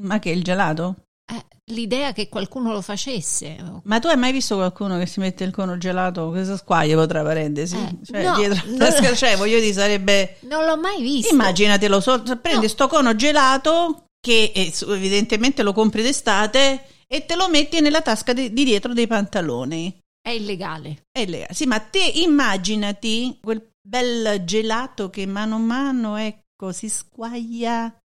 [0.00, 1.06] Ma che il gelato?
[1.28, 3.80] Eh, l'idea che qualcuno lo facesse.
[3.82, 6.28] Ma tu hai mai visto qualcuno che si mette il cono gelato?
[6.28, 7.76] Questo squaglio, tra parentesi.
[7.76, 10.36] Eh, cioè, no, dietro la tasca, cioè, voglio dire, sarebbe.
[10.42, 11.34] Non l'ho mai visto.
[11.34, 12.68] Immaginatelo, so, prendi no.
[12.68, 14.50] sto cono gelato che
[14.88, 19.96] evidentemente lo compri d'estate e te lo metti nella tasca di, di dietro dei pantaloni.
[20.20, 21.04] È illegale.
[21.12, 21.54] È illegale.
[21.54, 27.96] Sì, ma te immaginati quel bel gelato che mano a mano, ecco, si squaglia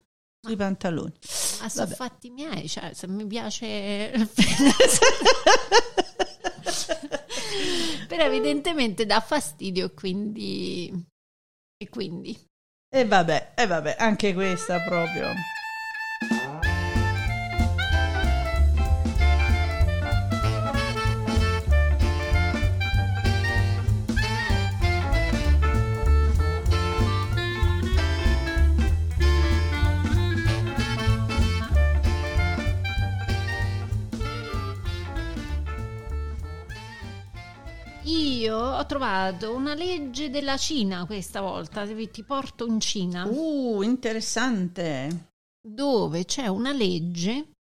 [0.43, 1.15] sui pantaloni.
[1.63, 4.13] Ma sono fatti miei, cioè se mi piace...
[8.09, 10.93] Però evidentemente dà fastidio quindi...
[11.79, 12.39] E quindi...
[12.95, 15.33] E vabbè, e vabbè, anche questa proprio...
[38.51, 43.25] Io ho trovato una legge della Cina questa volta, ti porto in Cina.
[43.25, 45.29] Uh, interessante.
[45.63, 47.53] Dove c'è una legge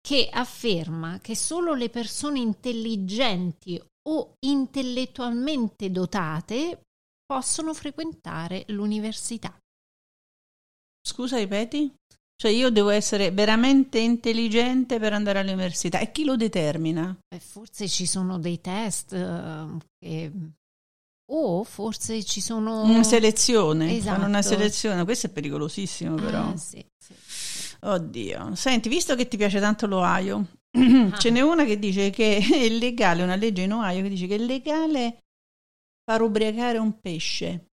[0.00, 6.82] che afferma che solo le persone intelligenti o intellettualmente dotate
[7.26, 9.58] possono frequentare l'università.
[11.04, 11.92] Scusa, ripeti?
[12.36, 17.16] Cioè io devo essere veramente intelligente per andare all'università e chi lo determina?
[17.28, 20.32] Beh, forse ci sono dei test uh, che...
[21.30, 22.82] o forse ci sono...
[22.82, 24.16] Una selezione, esatto.
[24.16, 26.48] fanno una selezione, questo è pericolosissimo però.
[26.48, 27.76] Ah, sì, sì, sì.
[27.82, 31.16] Oddio, senti, visto che ti piace tanto l'Ohio, Ah.
[31.16, 34.34] ce n'è una che dice che è legale, una legge in Ohio che dice che
[34.34, 35.18] è legale
[36.04, 37.66] far ubriacare un pesce.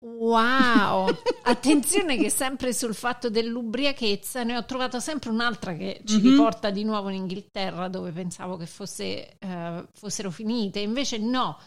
[0.00, 1.08] Wow!
[1.42, 6.22] Attenzione che sempre sul fatto dell'ubriachezza ne ho trovato sempre un'altra che ci Mhm.
[6.30, 11.58] riporta di nuovo in Inghilterra dove pensavo che fosse, eh, fossero finite, invece no.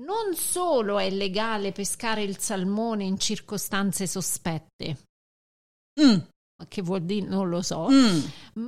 [0.00, 4.98] Non solo è legale pescare il salmone in circostanze sospette,
[6.00, 6.18] Mm,
[6.68, 8.20] che vuol dire non lo so, mm.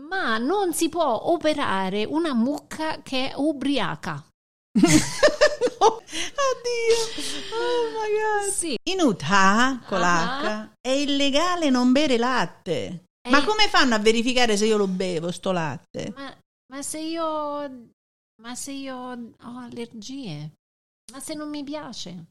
[0.08, 4.22] ma non si può operare una mucca che è ubriaca.
[6.12, 8.52] Oddio, oh my god.
[8.52, 10.40] Sì, In Utah, con Ah.
[10.42, 13.04] l'H, è illegale non bere latte.
[13.30, 13.44] Ma Eh.
[13.44, 16.12] come fanno a verificare se io lo bevo, sto latte?
[16.16, 16.36] ma,
[16.72, 17.90] ma se io
[18.42, 20.50] ma se io ho allergie,
[21.12, 22.24] ma se non mi piace.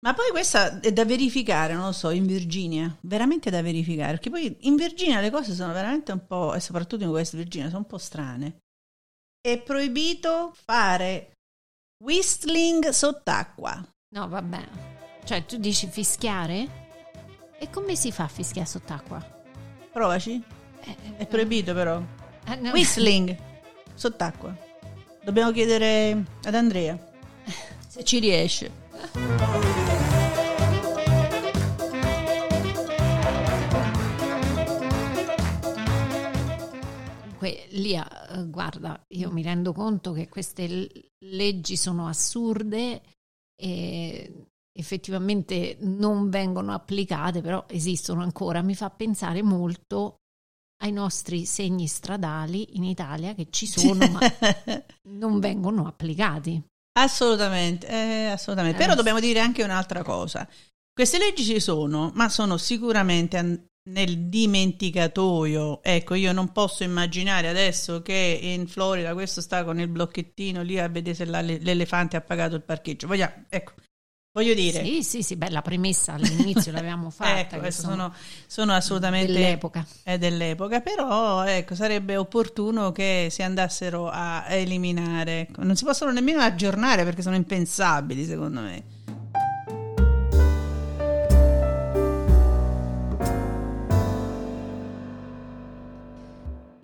[0.00, 4.30] Ma poi questa è da verificare, non lo so, in Virginia, veramente da verificare, perché
[4.30, 7.80] poi in Virginia le cose sono veramente un po', e soprattutto in West Virginia, sono
[7.80, 8.58] un po' strane.
[9.40, 11.32] È proibito fare
[11.98, 13.82] whistling sott'acqua.
[14.10, 14.60] No, vabbè.
[15.24, 16.86] Cioè, tu dici fischiare?
[17.58, 19.24] E come si fa a fischiare sott'acqua?
[19.92, 20.42] Provaci.
[20.84, 22.00] Eh, È proibito però.
[22.46, 22.70] eh, no.
[22.70, 23.36] Whistling
[23.94, 24.56] sott'acqua.
[25.22, 26.96] Dobbiamo chiedere ad Andrea
[27.86, 28.70] se ci riesce.
[37.38, 43.00] Comunque, Lia, eh, guarda, io mi rendo conto che queste leggi sono assurde
[43.54, 48.60] e effettivamente non vengono applicate, però esistono ancora.
[48.62, 50.16] Mi fa pensare molto
[50.82, 54.20] ai nostri segni stradali in Italia che ci sono, ma
[55.10, 56.60] non vengono applicati.
[56.98, 58.78] Assolutamente, eh, assolutamente.
[58.78, 60.48] Eh, Però dobbiamo dire anche un'altra cosa.
[60.92, 65.82] Queste leggi ci sono, ma sono sicuramente nel dimenticatoio.
[65.82, 70.78] Ecco, io non posso immaginare adesso che in Florida questo sta con il blocchettino lì
[70.78, 73.06] a vedere se l'elefante ha pagato il parcheggio.
[73.06, 73.72] Vogliamo, ecco,
[74.32, 77.56] voglio dire, Sì, sì, sì, beh, la premessa all'inizio l'avevamo fatta.
[77.56, 78.12] ecco, sono,
[78.46, 79.86] sono assolutamente dell'epoca.
[80.02, 85.40] è dell'epoca, però ecco, sarebbe opportuno che si andassero a eliminare.
[85.40, 85.62] ecco.
[85.64, 88.96] Non si possono nemmeno aggiornare perché sono impensabili, secondo me.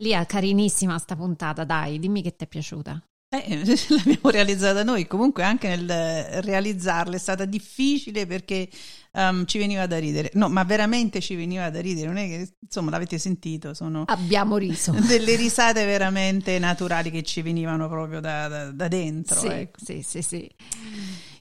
[0.05, 3.03] Lia, carinissima sta puntata, dai, dimmi che ti è piaciuta.
[3.31, 8.69] Eh, l'abbiamo realizzata noi, comunque anche nel realizzarla è stata difficile perché
[9.13, 10.31] ehm, ci veniva da ridere.
[10.35, 14.59] No, ma veramente ci veniva da ridere, non è che, insomma, l'avete sentito, sono Abbiamo
[14.59, 14.93] riso.
[15.09, 19.41] delle risate veramente naturali che ci venivano proprio da, da- da dentro.
[19.41, 19.79] sì, ecco.
[19.83, 20.51] sì, sì, sì.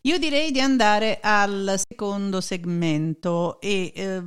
[0.03, 4.23] Io direi di andare al secondo segmento e eh,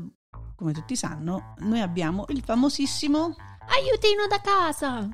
[0.55, 3.35] come tutti sanno, noi abbiamo il famosissimo
[3.69, 5.09] Aiutino da casa!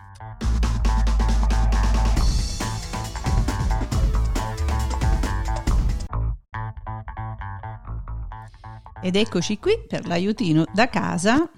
[9.02, 11.50] ed eccoci qui per l'aiutino da casa.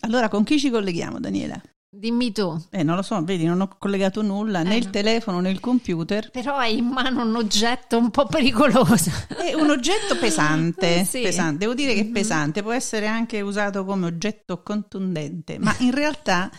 [0.00, 1.60] Allora, con chi ci colleghiamo, Daniela?
[1.90, 4.90] Dimmi tu, Eh, non lo so, vedi, non ho collegato nulla né Eh, il no.
[4.90, 6.30] telefono né il computer.
[6.30, 9.10] però hai in mano un oggetto un po' pericoloso.
[9.28, 11.22] È un oggetto pesante, Sì.
[11.22, 11.58] pesante.
[11.58, 12.12] Devo dire che è Mhm.
[12.12, 16.50] pesante, può essere anche usato come oggetto contundente, ma in realtà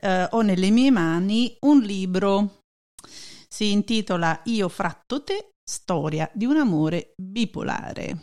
[0.00, 2.60] eh, ho nelle mie mani un libro,
[3.48, 8.22] si intitola Io fratto te, storia di un amore bipolare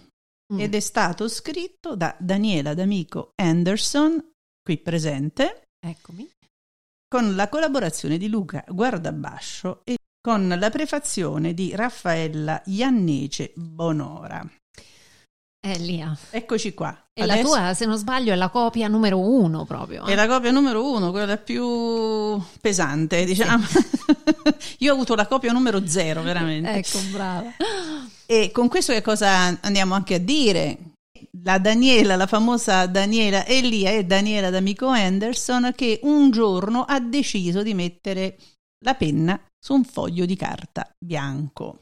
[0.54, 0.60] Mm.
[0.60, 4.23] ed è stato scritto da Daniela D'Amico Anderson,
[4.63, 6.30] qui presente, Eccomi.
[7.15, 14.45] Con la collaborazione di Luca Guardabascio e con la prefazione di Raffaella Iannece Bonora.
[15.65, 16.13] Eh, Lia.
[16.30, 17.08] Eccoci qua.
[17.13, 20.06] E la tua, se non sbaglio, è la copia numero uno proprio.
[20.06, 20.12] eh?
[20.12, 23.63] È la copia numero uno, quella più pesante, diciamo.
[24.80, 26.69] Io ho avuto la copia numero zero, veramente.
[26.69, 27.49] Ecco, brava.
[28.25, 30.78] E con questo che cosa andiamo anche a dire?
[31.43, 37.62] La Daniela, la famosa Daniela Elia e Daniela D'Amico Anderson che un giorno ha deciso
[37.62, 38.38] di mettere
[38.86, 41.82] la penna su un foglio di carta bianco.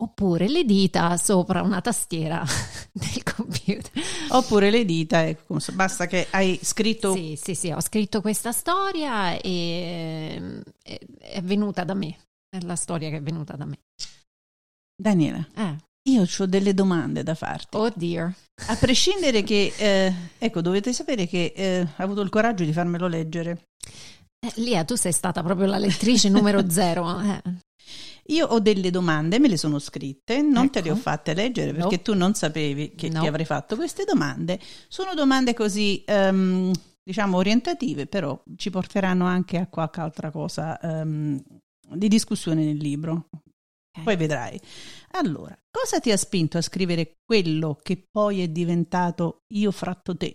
[0.00, 2.44] Oppure le dita sopra una tastiera
[2.92, 3.90] del computer.
[4.28, 7.14] Oppure le dita, ecco, basta che hai scritto...
[7.14, 10.62] Sì, sì, sì, ho scritto questa storia e
[11.18, 12.16] è venuta da me,
[12.48, 13.80] è la storia che è venuta da me.
[14.94, 15.87] Daniela, eh.
[16.08, 17.76] Io ho delle domande da farti.
[17.76, 18.32] Oh dear.
[18.66, 23.06] A prescindere che, eh, ecco, dovete sapere che eh, ha avuto il coraggio di farmelo
[23.06, 23.66] leggere.
[24.40, 27.20] Eh, Lia, tu sei stata proprio la lettrice numero zero.
[27.20, 27.42] Eh.
[28.30, 30.72] Io ho delle domande, me le sono scritte, non ecco.
[30.72, 31.02] te le ho ecco.
[31.02, 32.02] fatte leggere perché no.
[32.02, 33.20] tu non sapevi che no.
[33.20, 34.60] ti avrei fatto queste domande.
[34.88, 36.70] Sono domande così, um,
[37.02, 41.42] diciamo, orientative, però ci porteranno anche a qualche altra cosa um,
[41.90, 43.28] di discussione nel libro.
[43.90, 44.04] Okay.
[44.04, 44.60] Poi vedrai.
[45.12, 50.34] Allora, cosa ti ha spinto a scrivere quello che poi è diventato Io fratto te?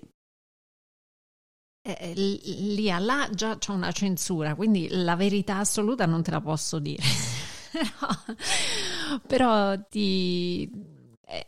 [1.85, 6.41] Eh, eh lì là già c'è una censura, quindi la verità assoluta non te la
[6.41, 7.03] posso dire.
[9.27, 10.69] però ti,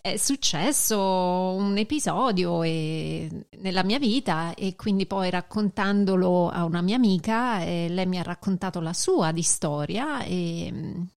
[0.02, 6.96] è successo un episodio e, nella mia vita e quindi poi raccontandolo a una mia
[6.96, 11.08] amica lei mi ha raccontato la sua di storia e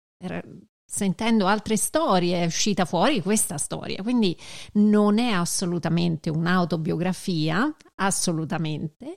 [0.90, 4.34] sentendo altre storie è uscita fuori questa storia, quindi
[4.74, 9.16] non è assolutamente un'autobiografia, assolutamente.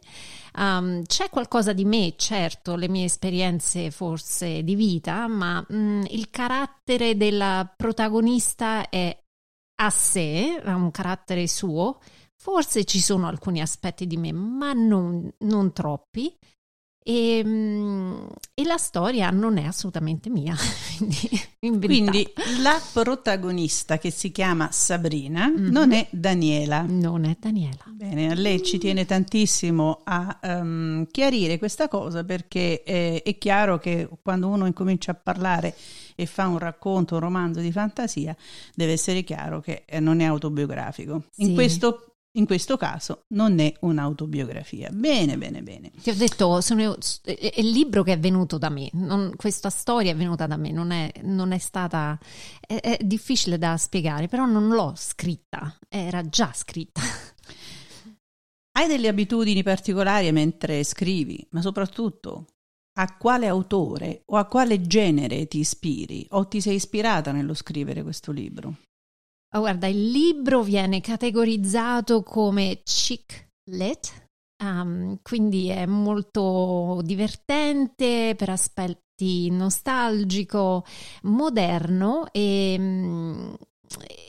[0.58, 6.30] Um, c'è qualcosa di me, certo, le mie esperienze forse di vita, ma um, il
[6.30, 9.18] carattere della protagonista è
[9.82, 12.02] a sé, ha un carattere suo.
[12.36, 16.36] Forse ci sono alcuni aspetti di me, ma non, non troppi.
[17.04, 20.56] E, ehm, e, la storia non è assolutamente mia.
[21.60, 22.28] Quindi
[22.62, 25.72] la protagonista che si chiama Sabrina mm-hmm.
[25.72, 26.86] non è Daniela.
[26.88, 27.84] Non è Daniela.
[27.88, 33.80] Bene, a lei ci tiene tantissimo a um, chiarire questa cosa perché è, è chiaro
[33.80, 35.76] che quando uno incomincia a parlare
[36.16, 38.36] e fa un racconto, un romanzo di fantasia,
[38.76, 41.24] deve essere chiaro che eh, non è autobiografico.
[41.32, 41.46] Sì.
[41.46, 44.90] In questo in questo caso non è un'autobiografia.
[44.92, 45.92] Bene, bene, bene.
[46.02, 50.12] Ti ho detto, sono, è il libro che è venuto da me, non, questa storia
[50.12, 52.18] è venuta da me, non è, non è stata...
[52.60, 57.02] È, è, difficile da spiegare, però non l'ho scritta, era già scritta.
[58.74, 62.46] Hai delle abitudini particolari mentre scrivi, ma soprattutto
[62.98, 68.04] a quale autore o a quale genere ti ispiri o ti sei ispirata nello scrivere
[68.04, 68.78] questo libro?
[69.54, 74.28] Oh, guarda, il libro viene categorizzato come chick lit,
[74.64, 80.86] um, quindi è molto divertente per aspetti nostalgico,
[81.24, 83.58] moderno e,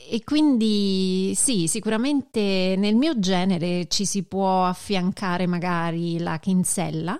[0.09, 7.17] e quindi sì, sicuramente nel mio genere ci si può affiancare magari la Kinsella,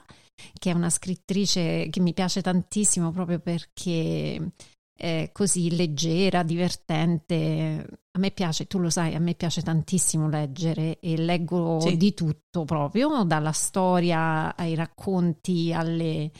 [0.60, 4.52] che è una scrittrice che mi piace tantissimo proprio perché
[4.96, 8.02] eh, così leggera, divertente.
[8.12, 11.98] A me piace, tu lo sai, a me piace tantissimo leggere e leggo sì.
[11.98, 16.32] di tutto proprio, dalla storia ai racconti, alle,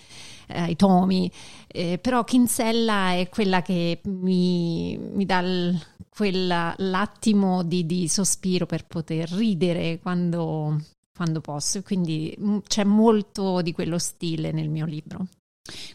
[0.48, 1.32] eh, ai tomi,
[1.68, 8.68] eh, però Kinsella è quella che mi, mi dà il, quella, l'attimo di, di, sospiro
[8.68, 10.80] per poter ridere quando,
[11.16, 15.26] quando posso, quindi mm, c'è molto di quello stile nel mio libro.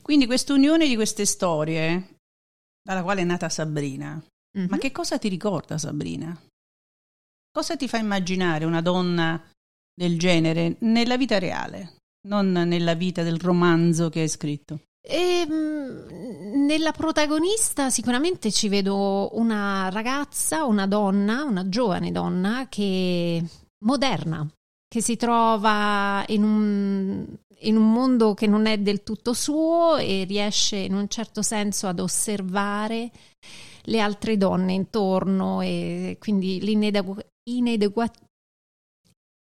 [0.02, 2.17] Quindi questa unione di queste storie
[2.88, 4.18] dalla quale è nata Sabrina.
[4.56, 4.68] Mm-hmm.
[4.70, 6.34] Ma che cosa ti ricorda Sabrina?
[7.52, 9.42] Cosa ti fa immaginare una donna
[9.94, 11.96] del genere nella vita reale,
[12.28, 14.80] non nella vita del romanzo che hai scritto?
[15.06, 23.44] E, ehm, nella protagonista sicuramente ci vedo una ragazza, una donna, una giovane donna che
[23.84, 24.48] moderna,
[24.88, 27.26] che si trova in un,
[27.60, 31.86] in un mondo che non è del tutto suo e riesce in un certo senso
[31.86, 33.10] ad osservare
[33.82, 36.60] le altre donne intorno e quindi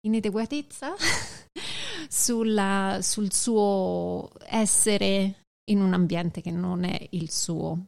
[0.06, 0.94] inadeguatezza
[2.08, 7.88] sulla, sul suo essere in un ambiente che non è il suo.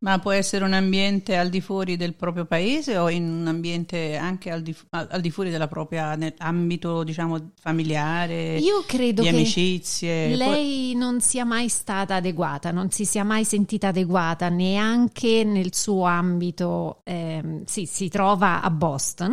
[0.00, 4.16] Ma può essere un ambiente al di fuori del proprio paese o in un ambiente
[4.16, 8.58] anche al di, al di fuori della propria ambito, diciamo, familiare?
[8.58, 10.36] Io credo di che amicizie.
[10.36, 11.00] lei può...
[11.00, 17.00] non sia mai stata adeguata, non si sia mai sentita adeguata neanche nel suo ambito.
[17.04, 19.32] Eh, sì, si trova a Boston,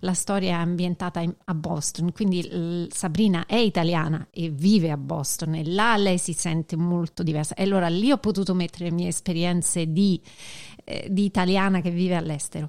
[0.00, 5.54] la storia è ambientata in, a Boston, quindi Sabrina è italiana e vive a Boston
[5.54, 7.54] e là lei si sente molto diversa.
[7.54, 10.20] E allora lì ho potuto mettere le mie esperienze di,
[10.84, 12.68] eh, di italiana che vive all'estero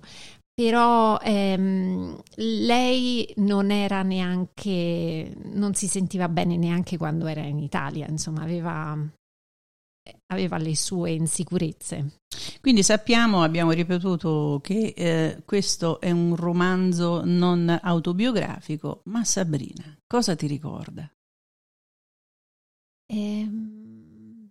[0.56, 8.06] però ehm, lei non era neanche, non si sentiva bene neanche quando era in Italia,
[8.08, 8.96] insomma, aveva,
[10.28, 12.20] aveva le sue insicurezze.
[12.62, 20.36] Quindi sappiamo, abbiamo ripetuto che eh, questo è un romanzo non autobiografico, ma Sabrina, cosa
[20.36, 21.12] ti ricorda?
[23.08, 24.50] Ehm,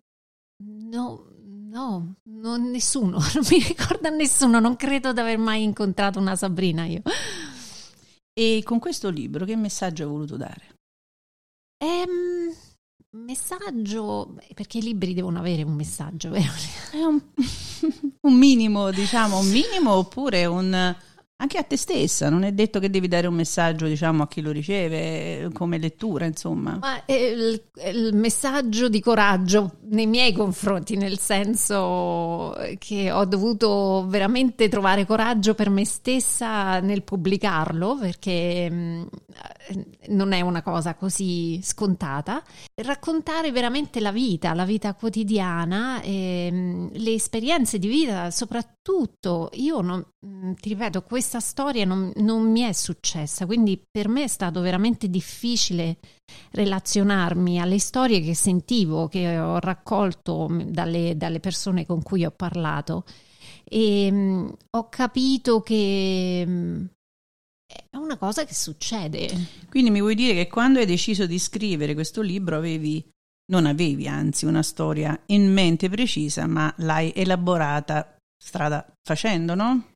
[0.65, 1.32] no,
[1.73, 6.85] no, non nessuno, non mi ricorda nessuno, non credo di aver mai incontrato una Sabrina
[6.85, 7.03] io.
[8.35, 10.77] E con questo libro che messaggio hai voluto dare?
[11.79, 12.55] Ehm,
[13.11, 16.53] messaggio, perché i libri devono avere un messaggio, vero?
[16.93, 17.21] È un,
[18.21, 20.95] un minimo, diciamo, un minimo oppure un
[21.43, 24.41] anche a te stessa, non è detto che devi dare un messaggio, diciamo, a chi
[24.41, 26.79] lo riceve come lettura, insomma.
[26.81, 34.69] Ma il, il, messaggio di coraggio nei miei confronti, nel senso che ho dovuto veramente
[34.69, 39.09] trovare coraggio per me stessa nel pubblicarlo, perché mh,
[40.09, 42.43] non è una cosa così scontata.
[42.75, 49.81] Raccontare veramente la vita, la vita quotidiana, e, mh, le esperienze di vita, soprattutto io
[49.81, 54.29] non, mh, ti ripeto, questa storia non, non, mi è successa, quindi per me è
[54.29, 55.99] stato veramente difficile
[56.53, 63.05] relazionarmi alle storie che sentivo, che ho raccolto dalle, dalle persone con cui ho parlato
[63.65, 66.85] e mh, mm, ho capito che mh, mm,
[67.91, 69.31] è una cosa che succede.
[69.69, 73.05] Quindi mi vuoi dire che quando hai deciso di scrivere questo libro avevi
[73.53, 79.87] non avevi anzi una storia in mente precisa, ma l'hai elaborata strada facendo, no?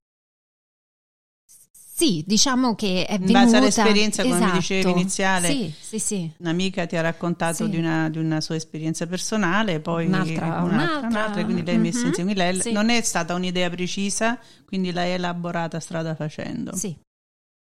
[1.98, 3.38] Sì, diciamo che è venuta...
[3.38, 4.52] In base all'esperienza, come esatto.
[4.52, 6.32] mi dicevi iniziale, sì, sì, sì.
[6.40, 7.70] un'amica ti ha raccontato sì.
[7.70, 11.08] di, una, di, una, sua esperienza personale, poi un'altra, un'altra, un'altra.
[11.08, 12.08] un'altra quindi lei ha messo mm-hmm.
[12.08, 12.34] insieme.
[12.34, 12.72] Lei sì.
[12.72, 16.76] non è stata un'idea precisa, quindi l'hai elaborata strada facendo.
[16.76, 16.94] Sì.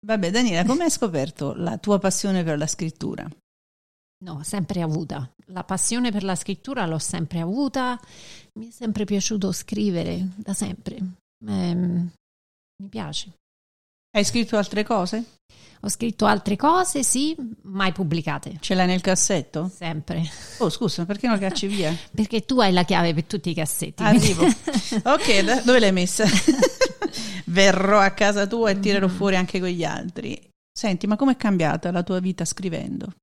[0.05, 3.27] Vabbè, Daniela, come hai scoperto la tua passione per la scrittura?
[4.25, 5.31] No, sempre avuta.
[5.47, 7.99] La passione per la scrittura l'ho sempre avuta.
[8.59, 10.97] Mi è sempre piaciuto scrivere, da sempre.
[11.47, 13.33] Eh, mi piace.
[14.15, 15.25] Hai scritto altre cose?
[15.81, 18.59] Ho scritto altre cose, sì, mai pubblicate.
[18.61, 19.71] Ce l'hai nel cassetto?
[19.75, 20.23] Sempre.
[20.59, 21.95] Oh, scusa, perché non cacci via?
[22.15, 24.03] perché tu hai la chiave per tutti i cassetti.
[24.03, 24.45] Arrivo.
[25.03, 26.25] ok, dove l'hai messa?
[27.55, 29.11] Verrò a casa tua e tirerò mm.
[29.11, 30.51] fuori anche con gli altri.
[30.77, 33.15] Senti, ma com'è cambiata la tua vita scrivendo?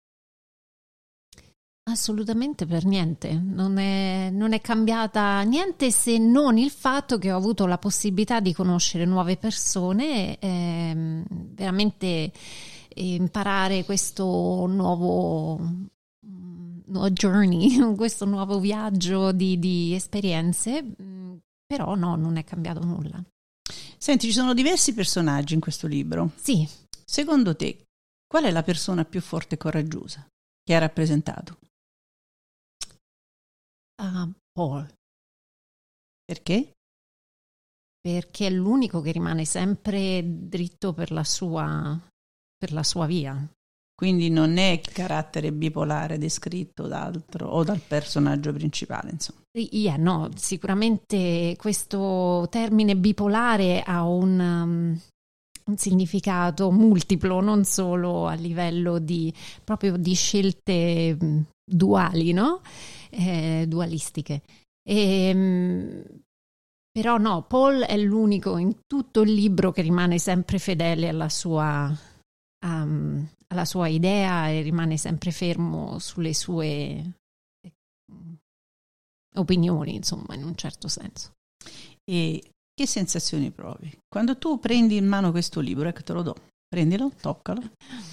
[1.83, 7.35] Assolutamente per niente, non è, non è, cambiata niente se non il fatto che ho
[7.35, 12.31] avuto la possibilità di conoscere nuove persone, ehm, veramente
[12.95, 15.59] imparare questo nuovo,
[16.85, 20.85] nuovo journey, questo nuovo viaggio di, di esperienze,
[21.65, 23.21] però no, non è cambiato nulla.
[24.01, 26.31] Senti, ci sono diversi personaggi in questo libro.
[26.35, 26.67] Sì.
[27.05, 27.85] Secondo te,
[28.25, 30.25] qual è la persona più forte e coraggiosa
[30.63, 31.59] che ha rappresentato?
[34.01, 34.91] a Paul.
[36.25, 36.73] Perché?
[37.99, 41.99] Perché è l'unico che rimane sempre dritto per la sua,
[42.57, 43.35] per la sua via.
[44.01, 49.41] Quindi non è il carattere bipolare descritto d'altro o dal personaggio principale, insomma.
[49.53, 54.99] Yeah, no, sicuramente questo termine bipolare ha un, um,
[55.65, 59.31] un, significato multiplo, non solo a livello di
[59.63, 62.61] proprio di scelte mm, duali, no?
[63.11, 64.41] eh, dualistiche.
[64.81, 66.03] E, ehm,
[66.91, 71.95] però no, Paul è l'unico in tutto il libro che rimane sempre fedele alla sua,
[72.65, 76.65] um, alla sua idea e rimane sempre fermo sulle sue
[77.61, 77.73] eh,
[79.35, 81.33] opinioni, insomma, in un certo senso.
[82.03, 82.43] E
[82.73, 83.95] che sensazioni provi?
[84.07, 86.35] Quando tu prendi in mano questo libro, ecco te lo do,
[86.67, 87.61] prendilo, toccalo,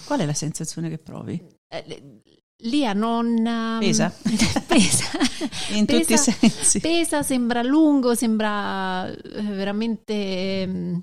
[0.05, 1.43] qual è la sensazione che provi?
[1.73, 2.21] Eh,
[2.63, 4.11] Lia non um, pesa,
[4.67, 5.05] pesa.
[5.75, 6.81] in pesa, tutti i sensi.
[6.81, 11.03] Pesa, sembra lungo, sembra eh, veramente um,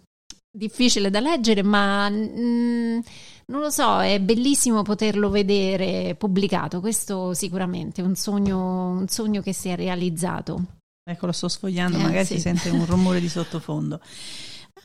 [0.51, 2.99] difficile da leggere, ma mm,
[3.47, 6.79] non lo so, è bellissimo poterlo vedere pubblicato.
[6.79, 10.63] Questo sicuramente è un sogno, un sogno che si è realizzato.
[11.03, 12.35] Ecco, lo sto sfogliando, eh, magari sì.
[12.35, 13.99] si sente un rumore di sottofondo.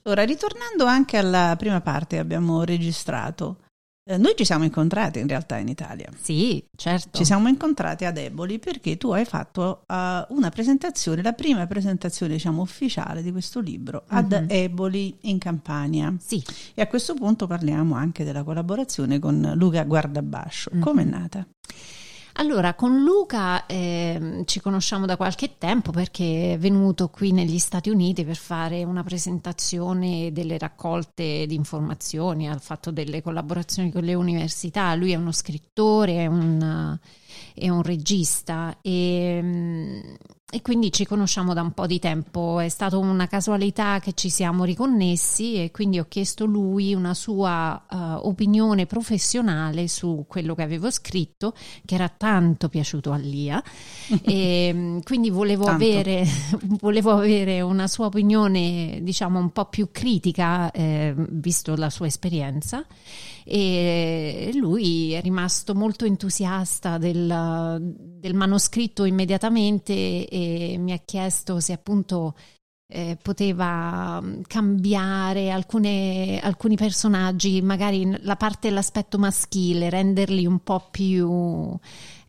[0.03, 3.59] Allora, ritornando anche alla prima parte che abbiamo registrato,
[4.17, 6.09] noi ci siamo incontrati in realtà in Italia.
[6.21, 7.19] Sì, certo.
[7.19, 9.95] Ci siamo incontrati ad Eboli perché tu hai fatto uh,
[10.35, 14.47] una presentazione, la prima presentazione diciamo ufficiale di questo libro ad uh-huh.
[14.49, 16.15] Eboli in Campania.
[16.19, 16.43] Sì.
[16.75, 20.71] E a questo punto parliamo anche della collaborazione con Luca Guardabascio.
[20.73, 20.81] Uh-huh.
[20.81, 21.47] Come è nata?
[22.41, 27.91] Allora, con Luca eh, ci conosciamo da qualche tempo perché è venuto qui negli Stati
[27.91, 34.15] Uniti per fare una presentazione delle raccolte di informazioni, ha fatto delle collaborazioni con le
[34.15, 36.99] università, lui è uno scrittore, è un,
[37.55, 38.79] è un regista.
[38.81, 40.17] E,
[40.53, 44.29] e quindi ci conosciamo da un po' di tempo, è stata una casualità che ci
[44.29, 47.97] siamo riconnessi e quindi ho chiesto lui una sua uh,
[48.27, 53.63] opinione professionale su quello che avevo scritto, che era tanto piaciuto a Lia.
[54.31, 56.27] E mm, quindi volevo avere,
[56.81, 62.85] volevo avere, una sua opinione diciamo un po' più critica eh, visto la sua esperienza
[63.45, 71.73] e lui è rimasto molto entusiasta del, del manoscritto immediatamente e mi ha chiesto se
[71.73, 72.35] appunto
[72.91, 80.89] eh, poteva mm, cambiare alcune, alcuni personaggi, magari la parte dell'aspetto maschile, renderli un po'
[80.91, 81.79] più...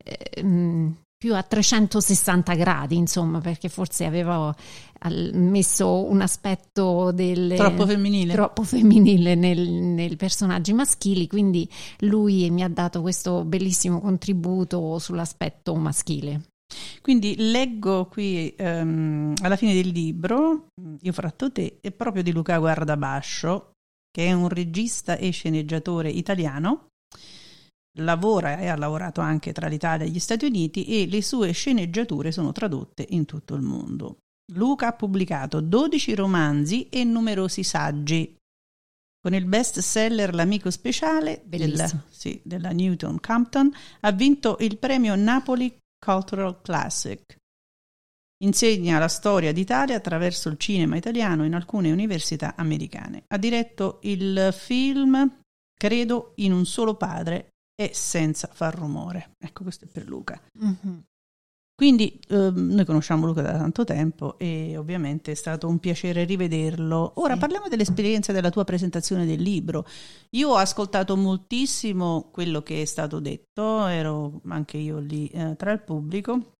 [0.03, 0.91] Eh, mm,
[1.21, 4.55] più a 360 gradi, insomma, perché forse avevo
[5.33, 11.69] messo un aspetto del, troppo femminile, troppo femminile nel, nei personaggi maschili, quindi
[11.99, 16.41] lui mi ha dato questo bellissimo contributo sull'aspetto maschile.
[17.03, 20.69] Quindi leggo qui um, alla fine del libro,
[21.01, 23.73] Io fratto te, è proprio di Luca Guardabascio,
[24.09, 26.87] che è un regista e sceneggiatore italiano
[27.99, 32.31] lavora e ha lavorato anche tra l'Italia e gli Stati Uniti e le sue sceneggiature
[32.31, 34.17] sono tradotte in tutto il mondo.
[34.53, 38.35] Luca ha pubblicato 12 romanzi e numerosi saggi.
[39.21, 43.71] Con il best seller L'amico speciale della, sì, della Newton Compton
[44.01, 47.37] ha vinto il premio Napoli Cultural Classic.
[48.43, 53.23] Insegna la storia d'Italia attraverso il cinema italiano in alcune università americane.
[53.27, 55.39] Ha diretto il film
[55.81, 59.35] Credo in un solo padre e senza far rumore.
[59.39, 60.39] Ecco, questo è per Luca.
[60.63, 60.99] Mm-hmm.
[61.81, 67.13] Quindi eh, noi conosciamo Luca da tanto tempo e ovviamente è stato un piacere rivederlo.
[67.15, 67.39] Ora sì.
[67.39, 69.87] parliamo dell'esperienza della tua presentazione del libro.
[70.31, 75.71] Io ho ascoltato moltissimo quello che è stato detto, ero anche io lì eh, tra
[75.71, 76.51] il pubblico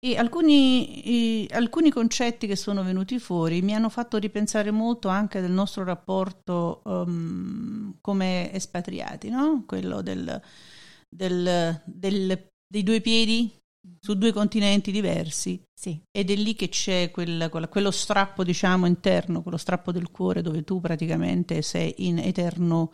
[0.00, 5.40] e alcuni, eh, alcuni, concetti che sono venuti fuori mi hanno fatto ripensare molto anche
[5.40, 9.64] del nostro rapporto um, come espatriati, no?
[9.66, 10.40] quello del,
[11.08, 13.52] del, del, dei due piedi
[14.00, 15.62] su due continenti diversi.
[15.74, 16.00] Sì.
[16.10, 20.62] Ed è lì che c'è quel, quello strappo, diciamo, interno, quello strappo del cuore dove
[20.62, 22.92] tu praticamente sei in eterno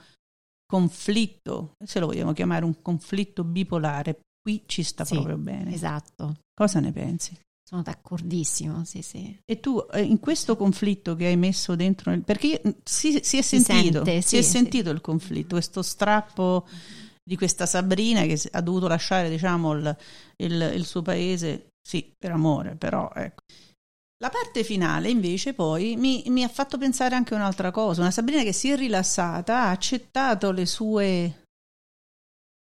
[0.66, 5.72] conflitto, se lo vogliamo chiamare un conflitto bipolare, qui ci sta sì, proprio bene.
[5.72, 6.36] Esatto.
[6.54, 7.36] Cosa ne pensi?
[7.66, 9.36] Sono d'accordissimo, sì, sì.
[9.42, 13.42] E tu eh, in questo conflitto che hai messo dentro, nel, perché si, si, è
[13.42, 16.66] sentito, si, sente, si sì, è sentito il conflitto, questo strappo
[17.24, 19.96] di questa Sabrina che ha dovuto lasciare, diciamo, il,
[20.36, 23.42] il, il suo paese, sì, per amore, però ecco.
[24.18, 28.10] La parte finale invece poi mi, mi, ha fatto pensare anche a un'altra cosa, una
[28.10, 31.43] Sabrina che si è rilassata, ha accettato le sue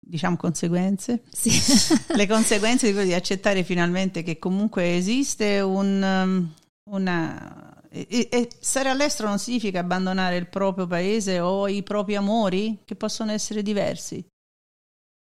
[0.09, 1.51] diciamo conseguenze, sì.
[2.15, 6.53] le conseguenze di, quello di accettare finalmente che comunque esiste un, um,
[6.91, 7.77] una...
[7.91, 12.95] E, e stare all'estero non significa abbandonare il proprio paese o i propri amori che
[12.95, 14.23] possono essere diversi,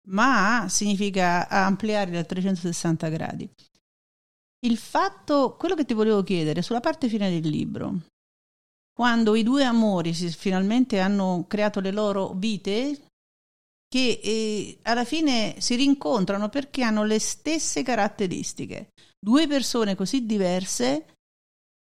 [0.09, 3.49] ma significa ampliare da 360 gradi.
[4.63, 8.01] Il fatto, quello che ti volevo chiedere sulla parte finale del libro,
[8.93, 13.10] quando i due amori si, finalmente hanno creato le loro vite,
[13.93, 18.91] che eh, alla fine si rincontrano perché hanno le stesse caratteristiche.
[19.19, 21.07] Due persone così diverse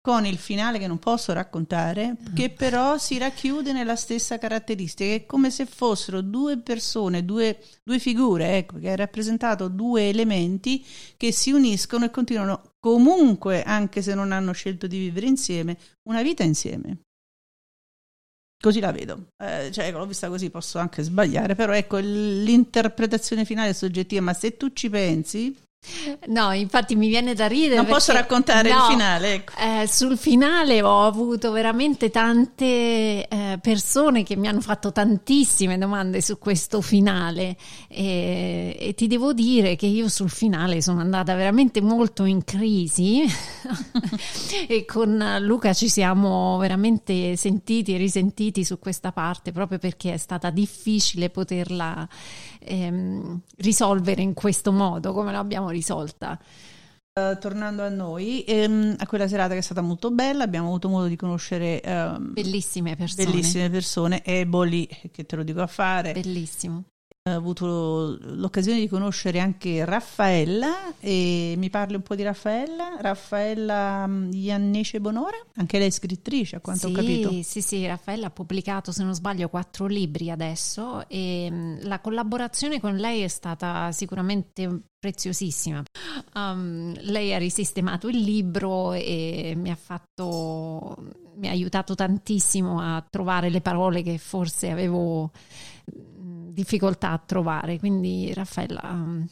[0.02, 5.26] con il finale che non posso raccontare, che però si racchiude nella stessa caratteristica, è
[5.28, 10.84] come se fossero due persone, due, due figure, ecco, che ha rappresentato due elementi
[11.18, 15.78] che si uniscono e continuano comunque, anche se non hanno scelto di vivere insieme,
[16.10, 17.02] una vita insieme.
[18.62, 23.70] Così la vedo, eh, cioè l'ho vista così, posso anche sbagliare, però ecco l'interpretazione finale
[23.70, 25.58] è soggettiva, ma se tu ci pensi,
[26.28, 27.76] No, infatti mi viene da ridere.
[27.76, 29.34] Non posso raccontare no, il finale.
[29.34, 29.54] Ecco.
[29.58, 36.22] Eh, sul finale ho avuto veramente tante eh, persone che mi hanno fatto tantissime domande
[36.22, 37.58] su questo finale
[37.88, 43.24] e, e, ti devo dire che io sul finale sono andata veramente molto in crisi
[44.68, 50.18] e con Luca ci siamo veramente sentiti e risentiti su questa parte proprio perché è
[50.18, 52.08] stata difficile poterla
[52.64, 56.40] ehm, risolvere in questo modo come l'abbiamo risolta.
[57.14, 60.88] Uh, tornando a noi, ehm, a quella serata che è stata molto bella, abbiamo avuto
[60.88, 63.30] modo di conoscere ehm, bellissime persone.
[63.30, 66.14] Bellissime persone, Eboli, che te lo dico a fare.
[66.14, 66.86] Bellissimo.
[67.24, 74.08] Ho avuto l'occasione di conoscere anche Raffaella e mi parli un po' di Raffaella, Raffaella
[74.08, 77.44] mm, Iannece Bonore, anche lei è scrittrice a quanto sì, ho capito.
[77.44, 82.80] Sì, sì, Raffaella ha pubblicato se non sbaglio quattro libri adesso e mm, la collaborazione
[82.80, 85.84] con lei è stata sicuramente preziosissima.
[86.34, 90.96] Um, lei ha risistemato il libro e mi ha fatto,
[91.36, 95.32] mi ha aiutato tantissimo a trovare le parole che forse avevo
[96.52, 97.80] difficoltà a trovare.
[97.80, 99.24] Quindi Raffaella, mm,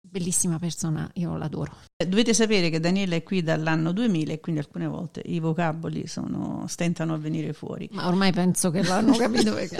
[0.00, 1.76] bellissima persona, io l'adoro.
[1.96, 6.06] Eh, dovete sapere che Daniela è qui dall'anno 2000 e quindi alcune volte i vocaboli
[6.06, 7.88] sono, stentano a venire fuori.
[7.92, 9.76] Ma ormai penso che l'hanno capito perché...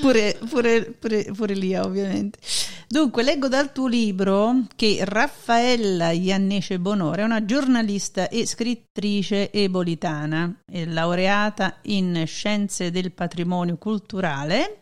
[0.00, 2.38] pure, pure, pure, pure Lia ovviamente.
[2.88, 10.62] Dunque, leggo dal tuo libro che Raffaella Iannece Bonore è una giornalista e scrittrice ebolitana,
[10.66, 14.79] è laureata in scienze del patrimonio culturale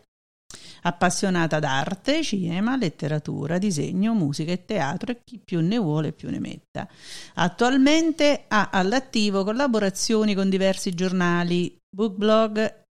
[0.81, 6.39] appassionata d'arte, cinema, letteratura, disegno, musica e teatro e chi più ne vuole più ne
[6.39, 6.87] metta.
[7.35, 12.83] Attualmente ha all'attivo collaborazioni con diversi giornali, bookblog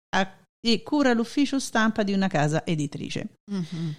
[0.61, 3.29] e cura l'ufficio stampa di una casa editrice.
[3.51, 3.89] Mm-hmm.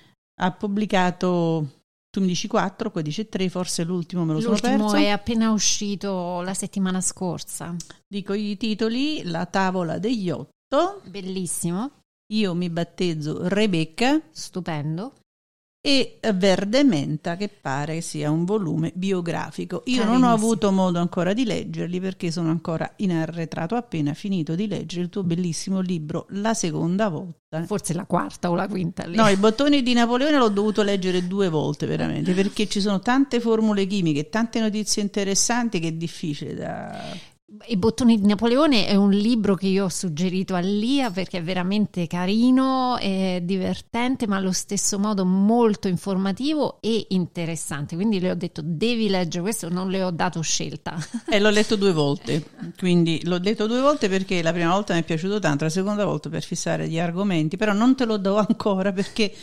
[0.42, 1.80] Ha pubblicato
[2.10, 4.96] tu mi dici 4, poi dici 3, forse l'ultimo me lo l'ultimo sono perso.
[4.96, 7.76] è appena uscito la settimana scorsa.
[8.06, 11.02] Dico i titoli, La tavola degli otto.
[11.04, 11.99] Bellissimo.
[12.32, 14.20] Io mi battezzo Rebecca.
[14.30, 15.14] Stupendo.
[15.82, 19.82] E Verde Menta, che pare sia un volume biografico.
[19.86, 23.76] Io non ho avuto modo ancora di leggerli perché sono ancora in arretrato.
[23.76, 27.64] Appena finito di leggere il tuo bellissimo libro la seconda volta.
[27.64, 29.06] Forse la quarta o la quinta.
[29.06, 29.16] Lì.
[29.16, 33.40] No, i bottoni di Napoleone l'ho dovuto leggere due volte veramente perché ci sono tante
[33.40, 36.94] formule chimiche, tante notizie interessanti che è difficile da
[37.66, 41.42] i bottoni di Napoleone è un libro che io ho suggerito a Lia perché è
[41.42, 47.96] veramente carino, è divertente, ma allo stesso modo molto informativo e interessante.
[47.96, 50.94] Quindi le ho detto devi leggere questo, non le ho dato scelta.
[51.28, 52.44] E l'ho letto due volte,
[52.78, 56.04] quindi l'ho letto due volte perché la prima volta mi è piaciuto tanto, la seconda
[56.04, 59.34] volta per fissare gli argomenti, però non te lo do ancora perché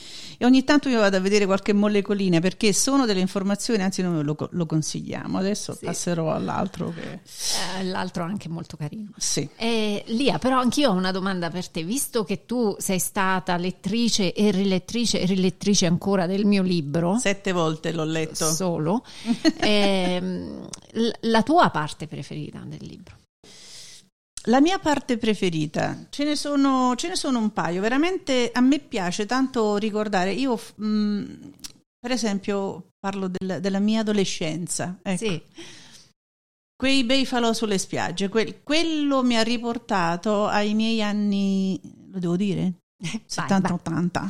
[0.45, 4.35] ogni tanto io vado a vedere qualche molecolina perché sono delle informazioni, anzi noi lo,
[4.51, 5.37] lo consigliamo.
[5.39, 5.85] Adesso sì.
[5.85, 7.13] passerò all'altro che...
[7.13, 9.09] Eh, l'altro anche molto carino.
[9.17, 9.47] Sì.
[9.55, 14.33] Eh, Lia, però anch'io ho una domanda per te, visto che tu sei stata lettrice
[14.33, 17.17] e rilettrice e rilettrice ancora del mio libro.
[17.17, 18.51] Sette volte l'ho letto.
[18.51, 19.03] Solo.
[19.59, 20.21] eh,
[21.21, 23.15] la tua parte preferita del libro?
[24.47, 28.79] La mia parte preferita, ce ne, sono, ce ne sono un paio, veramente a me
[28.79, 31.23] piace tanto ricordare, io mh, mm,
[31.99, 35.25] per esempio parlo del, della mia adolescenza, ecco.
[35.25, 35.41] sì.
[36.77, 41.79] Quei bei falò sulle spiagge, quel, quello mi ha riportato ai miei anni,
[42.11, 42.73] lo devo dire?
[43.03, 44.29] 70-80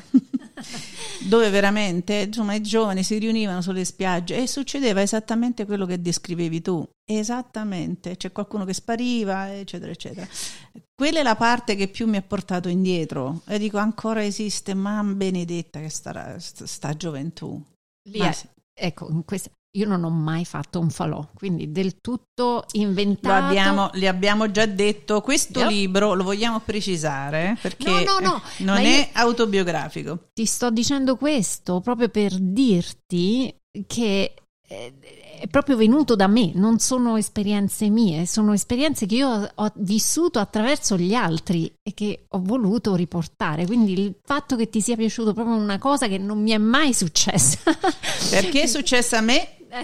[1.27, 6.61] dove veramente insomma, i giovani si riunivano sulle spiagge e succedeva esattamente quello che descrivevi
[6.61, 6.87] tu.
[7.05, 10.27] Esattamente, c'è qualcuno che spariva eccetera eccetera.
[10.93, 13.41] Quella è la parte che più mi ha portato indietro.
[13.45, 17.61] E dico ancora esiste ma benedetta che sta, sta gioventù.
[18.09, 18.35] Lì è,
[18.73, 23.41] ecco, in questa, io non ho mai fatto un falò, quindi del tutto inventato.
[23.41, 25.69] Lo abbiamo, le abbiamo già detto, questo yep.
[25.69, 30.29] libro lo vogliamo precisare perché no, no, no, non è autobiografico.
[30.33, 33.55] Ti sto dicendo questo proprio per dirti
[33.85, 34.33] che
[34.69, 34.93] eh,
[35.39, 40.39] è proprio venuto da me, non sono esperienze mie, sono esperienze che io ho vissuto
[40.39, 43.65] attraverso gli altri e che ho voluto riportare.
[43.65, 46.93] Quindi il fatto che ti sia piaciuto proprio una cosa che non mi è mai
[46.93, 47.59] successa.
[48.29, 49.83] Perché è successa a me 哎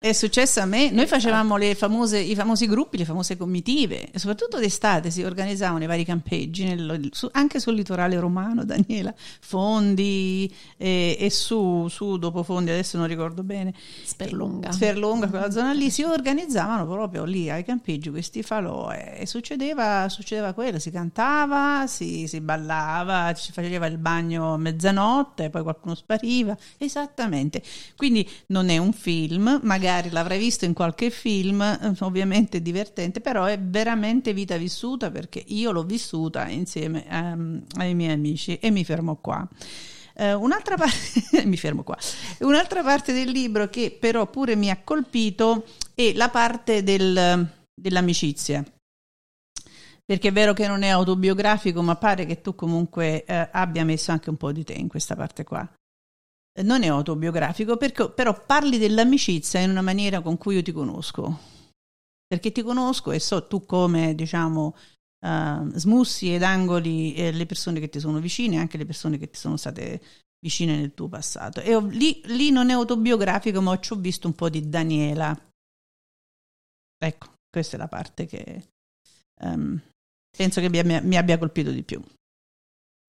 [0.00, 1.20] È successo a me, noi esatto.
[1.20, 6.04] facevamo famose, i famosi gruppi, le famose comitive, e soprattutto d'estate si organizzavano i vari
[6.04, 12.70] campeggi, nel, su, anche sul litorale romano, Daniela, Fondi e, e su, su, dopo Fondi,
[12.70, 13.74] adesso non ricordo bene.
[14.04, 14.70] Sperlunga.
[14.70, 20.08] Sperlunga, quella zona lì, si organizzavano proprio lì ai campeggi questi falò e, e succedeva,
[20.08, 25.96] succedeva quello, si cantava, si, si ballava, si faceva il bagno a mezzanotte, poi qualcuno
[25.96, 27.60] spariva, esattamente.
[27.96, 33.20] Quindi non è un film, magari magari l'avrai visto in qualche film, eh, ovviamente divertente,
[33.20, 38.70] però è veramente vita vissuta perché io l'ho vissuta insieme um, ai miei amici e
[38.70, 39.48] mi fermo qua.
[40.14, 41.96] Uh, un'altra parte, qua.
[42.40, 45.64] Un'altra parte del libro che però pure mi ha colpito
[45.94, 48.62] è la parte del, dell'amicizia.
[50.04, 54.10] Perché è vero che non è autobiografico, ma pare che tu comunque eh, abbia messo
[54.10, 55.68] anche un po' di te in questa parte qua
[56.62, 61.56] non è autobiografico, perché, però parli dell'amicizia in una maniera con cui io ti conosco.
[62.26, 64.74] Perché ti conosco e so tu come, diciamo,
[65.26, 69.30] uh, smussi ed angoli eh, le persone che ti sono vicine, anche le persone che
[69.30, 70.00] ti sono state
[70.40, 71.60] vicine nel tuo passato.
[71.60, 75.36] E ho, lì, lì, non è autobiografico, ma ci ho visto un po' di Daniela.
[77.00, 78.68] Ecco, questa è la parte che
[79.42, 79.80] um,
[80.36, 82.02] penso che mi, mi abbia colpito di più.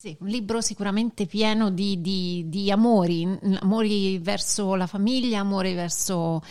[0.02, 3.28] Sì, un libro sicuramente pieno di, di, di amori,
[3.60, 6.42] amori verso la famiglia, amori verso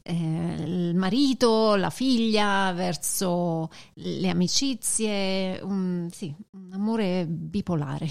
[0.00, 8.08] eh, il marito, la figlia, verso le amicizie, un, sì, un amore bipolare.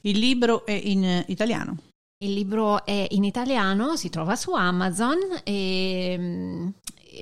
[0.00, 1.76] Il libro è in italiano.
[2.20, 6.72] Il libro è in italiano, si trova su Amazon e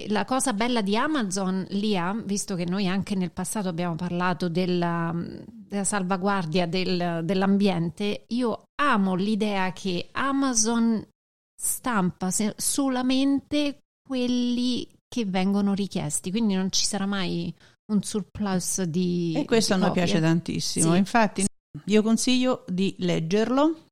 [0.08, 5.12] la cosa bella di Amazon, Lia, visto che noi anche nel passato abbiamo parlato della,
[5.14, 11.06] della salvaguardia del, dell'ambiente, io amo l'idea che Amazon
[11.54, 17.54] stampa solamente quelli che vengono richiesti, quindi non ci sarà mai
[17.92, 19.34] un surplus di...
[19.36, 20.98] E questo a noi piace tantissimo, sì.
[20.98, 21.44] infatti
[21.84, 23.85] io consiglio di leggerlo,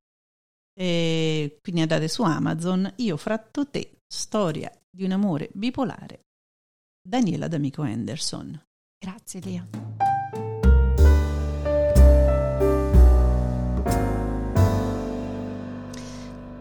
[0.75, 6.27] e quindi andate su Amazon, io fratto te, storia di un amore bipolare.
[7.01, 8.61] Daniela D'Amico Anderson.
[8.99, 9.69] Grazie Lia.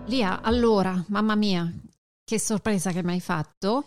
[0.05, 1.71] Lia, allora, mamma mia,
[2.23, 3.85] che sorpresa che mi hai fatto.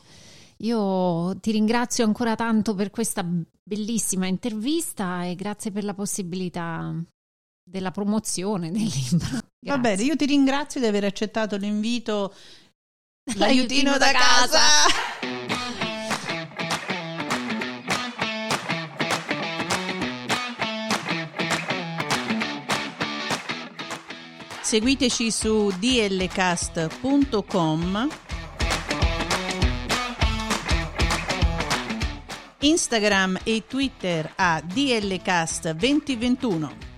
[0.61, 3.25] Io ti ringrazio ancora tanto per questa
[3.63, 6.95] bellissima intervista e grazie per la possibilità
[7.69, 9.19] della promozione del libro.
[9.19, 9.43] Grazie.
[9.67, 12.33] Va bene, io ti ringrazio di aver accettato l'invito
[13.35, 14.61] L'aiutino da casa.
[24.63, 28.09] Seguiteci su dlcast.com
[32.59, 36.96] Instagram e Twitter a dlcast2021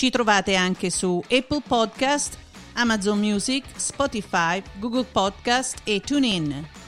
[0.00, 2.38] Ci trovate anche su Apple Podcast,
[2.72, 6.79] Amazon Music, Spotify, Google Podcast e TuneIn.